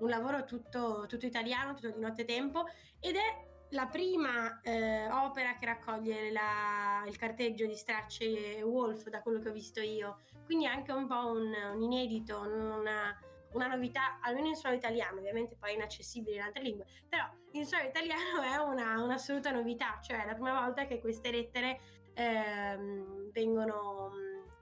un 0.00 0.08
lavoro 0.08 0.44
tutto, 0.44 1.06
tutto, 1.08 1.24
italiano, 1.24 1.72
tutto 1.74 1.92
di 1.92 2.00
nottetempo 2.00 2.66
ed 3.00 3.16
è 3.16 3.44
la 3.70 3.86
prima 3.86 4.60
eh, 4.60 5.08
opera 5.10 5.56
che 5.58 5.64
raccoglie 5.64 6.30
la, 6.30 7.04
il 7.06 7.16
carteggio 7.16 7.66
di 7.66 7.74
Stracci 7.74 8.56
e 8.56 8.62
Wolf, 8.62 9.08
da 9.08 9.22
quello 9.22 9.40
che 9.40 9.48
ho 9.48 9.52
visto 9.52 9.80
io. 9.80 10.18
Quindi 10.44 10.66
è 10.66 10.68
anche 10.68 10.92
un 10.92 11.06
po' 11.06 11.30
un, 11.30 11.52
un 11.74 11.82
inedito, 11.82 12.38
una, 12.38 13.16
una, 13.56 13.66
novità, 13.66 14.18
almeno 14.20 14.48
in 14.48 14.54
suolo 14.54 14.76
italiano, 14.76 15.18
ovviamente 15.18 15.56
poi 15.56 15.74
inaccessibile 15.74 16.36
in 16.36 16.42
altre 16.42 16.62
lingue, 16.62 16.86
però 17.08 17.24
in 17.52 17.66
suolo 17.66 17.84
italiano 17.84 18.42
è 18.44 18.56
una, 18.56 19.02
un'assoluta 19.02 19.50
novità, 19.50 19.98
cioè 20.02 20.22
è 20.22 20.26
la 20.26 20.34
prima 20.34 20.60
volta 20.60 20.86
che 20.86 21.00
queste 21.00 21.30
lettere 21.30 21.80
ehm, 22.14 23.30
vengono 23.32 24.10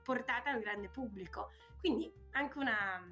portate 0.03 0.49
al 0.49 0.61
grande 0.61 0.89
pubblico. 0.89 1.51
Quindi 1.79 2.11
anche 2.31 2.57
una, 2.57 3.03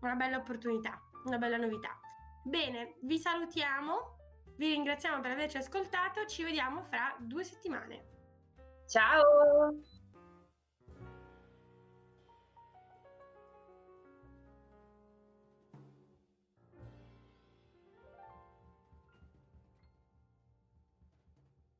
una 0.00 0.14
bella 0.14 0.38
opportunità, 0.38 1.00
una 1.24 1.38
bella 1.38 1.56
novità. 1.56 1.98
Bene, 2.42 2.96
vi 3.02 3.18
salutiamo 3.18 4.16
vi 4.58 4.70
ringraziamo 4.70 5.20
per 5.20 5.30
averci 5.30 5.56
ascoltato, 5.56 6.26
ci 6.26 6.42
vediamo 6.42 6.82
fra 6.82 7.14
due 7.20 7.44
settimane. 7.44 8.06
Ciao! 8.88 9.80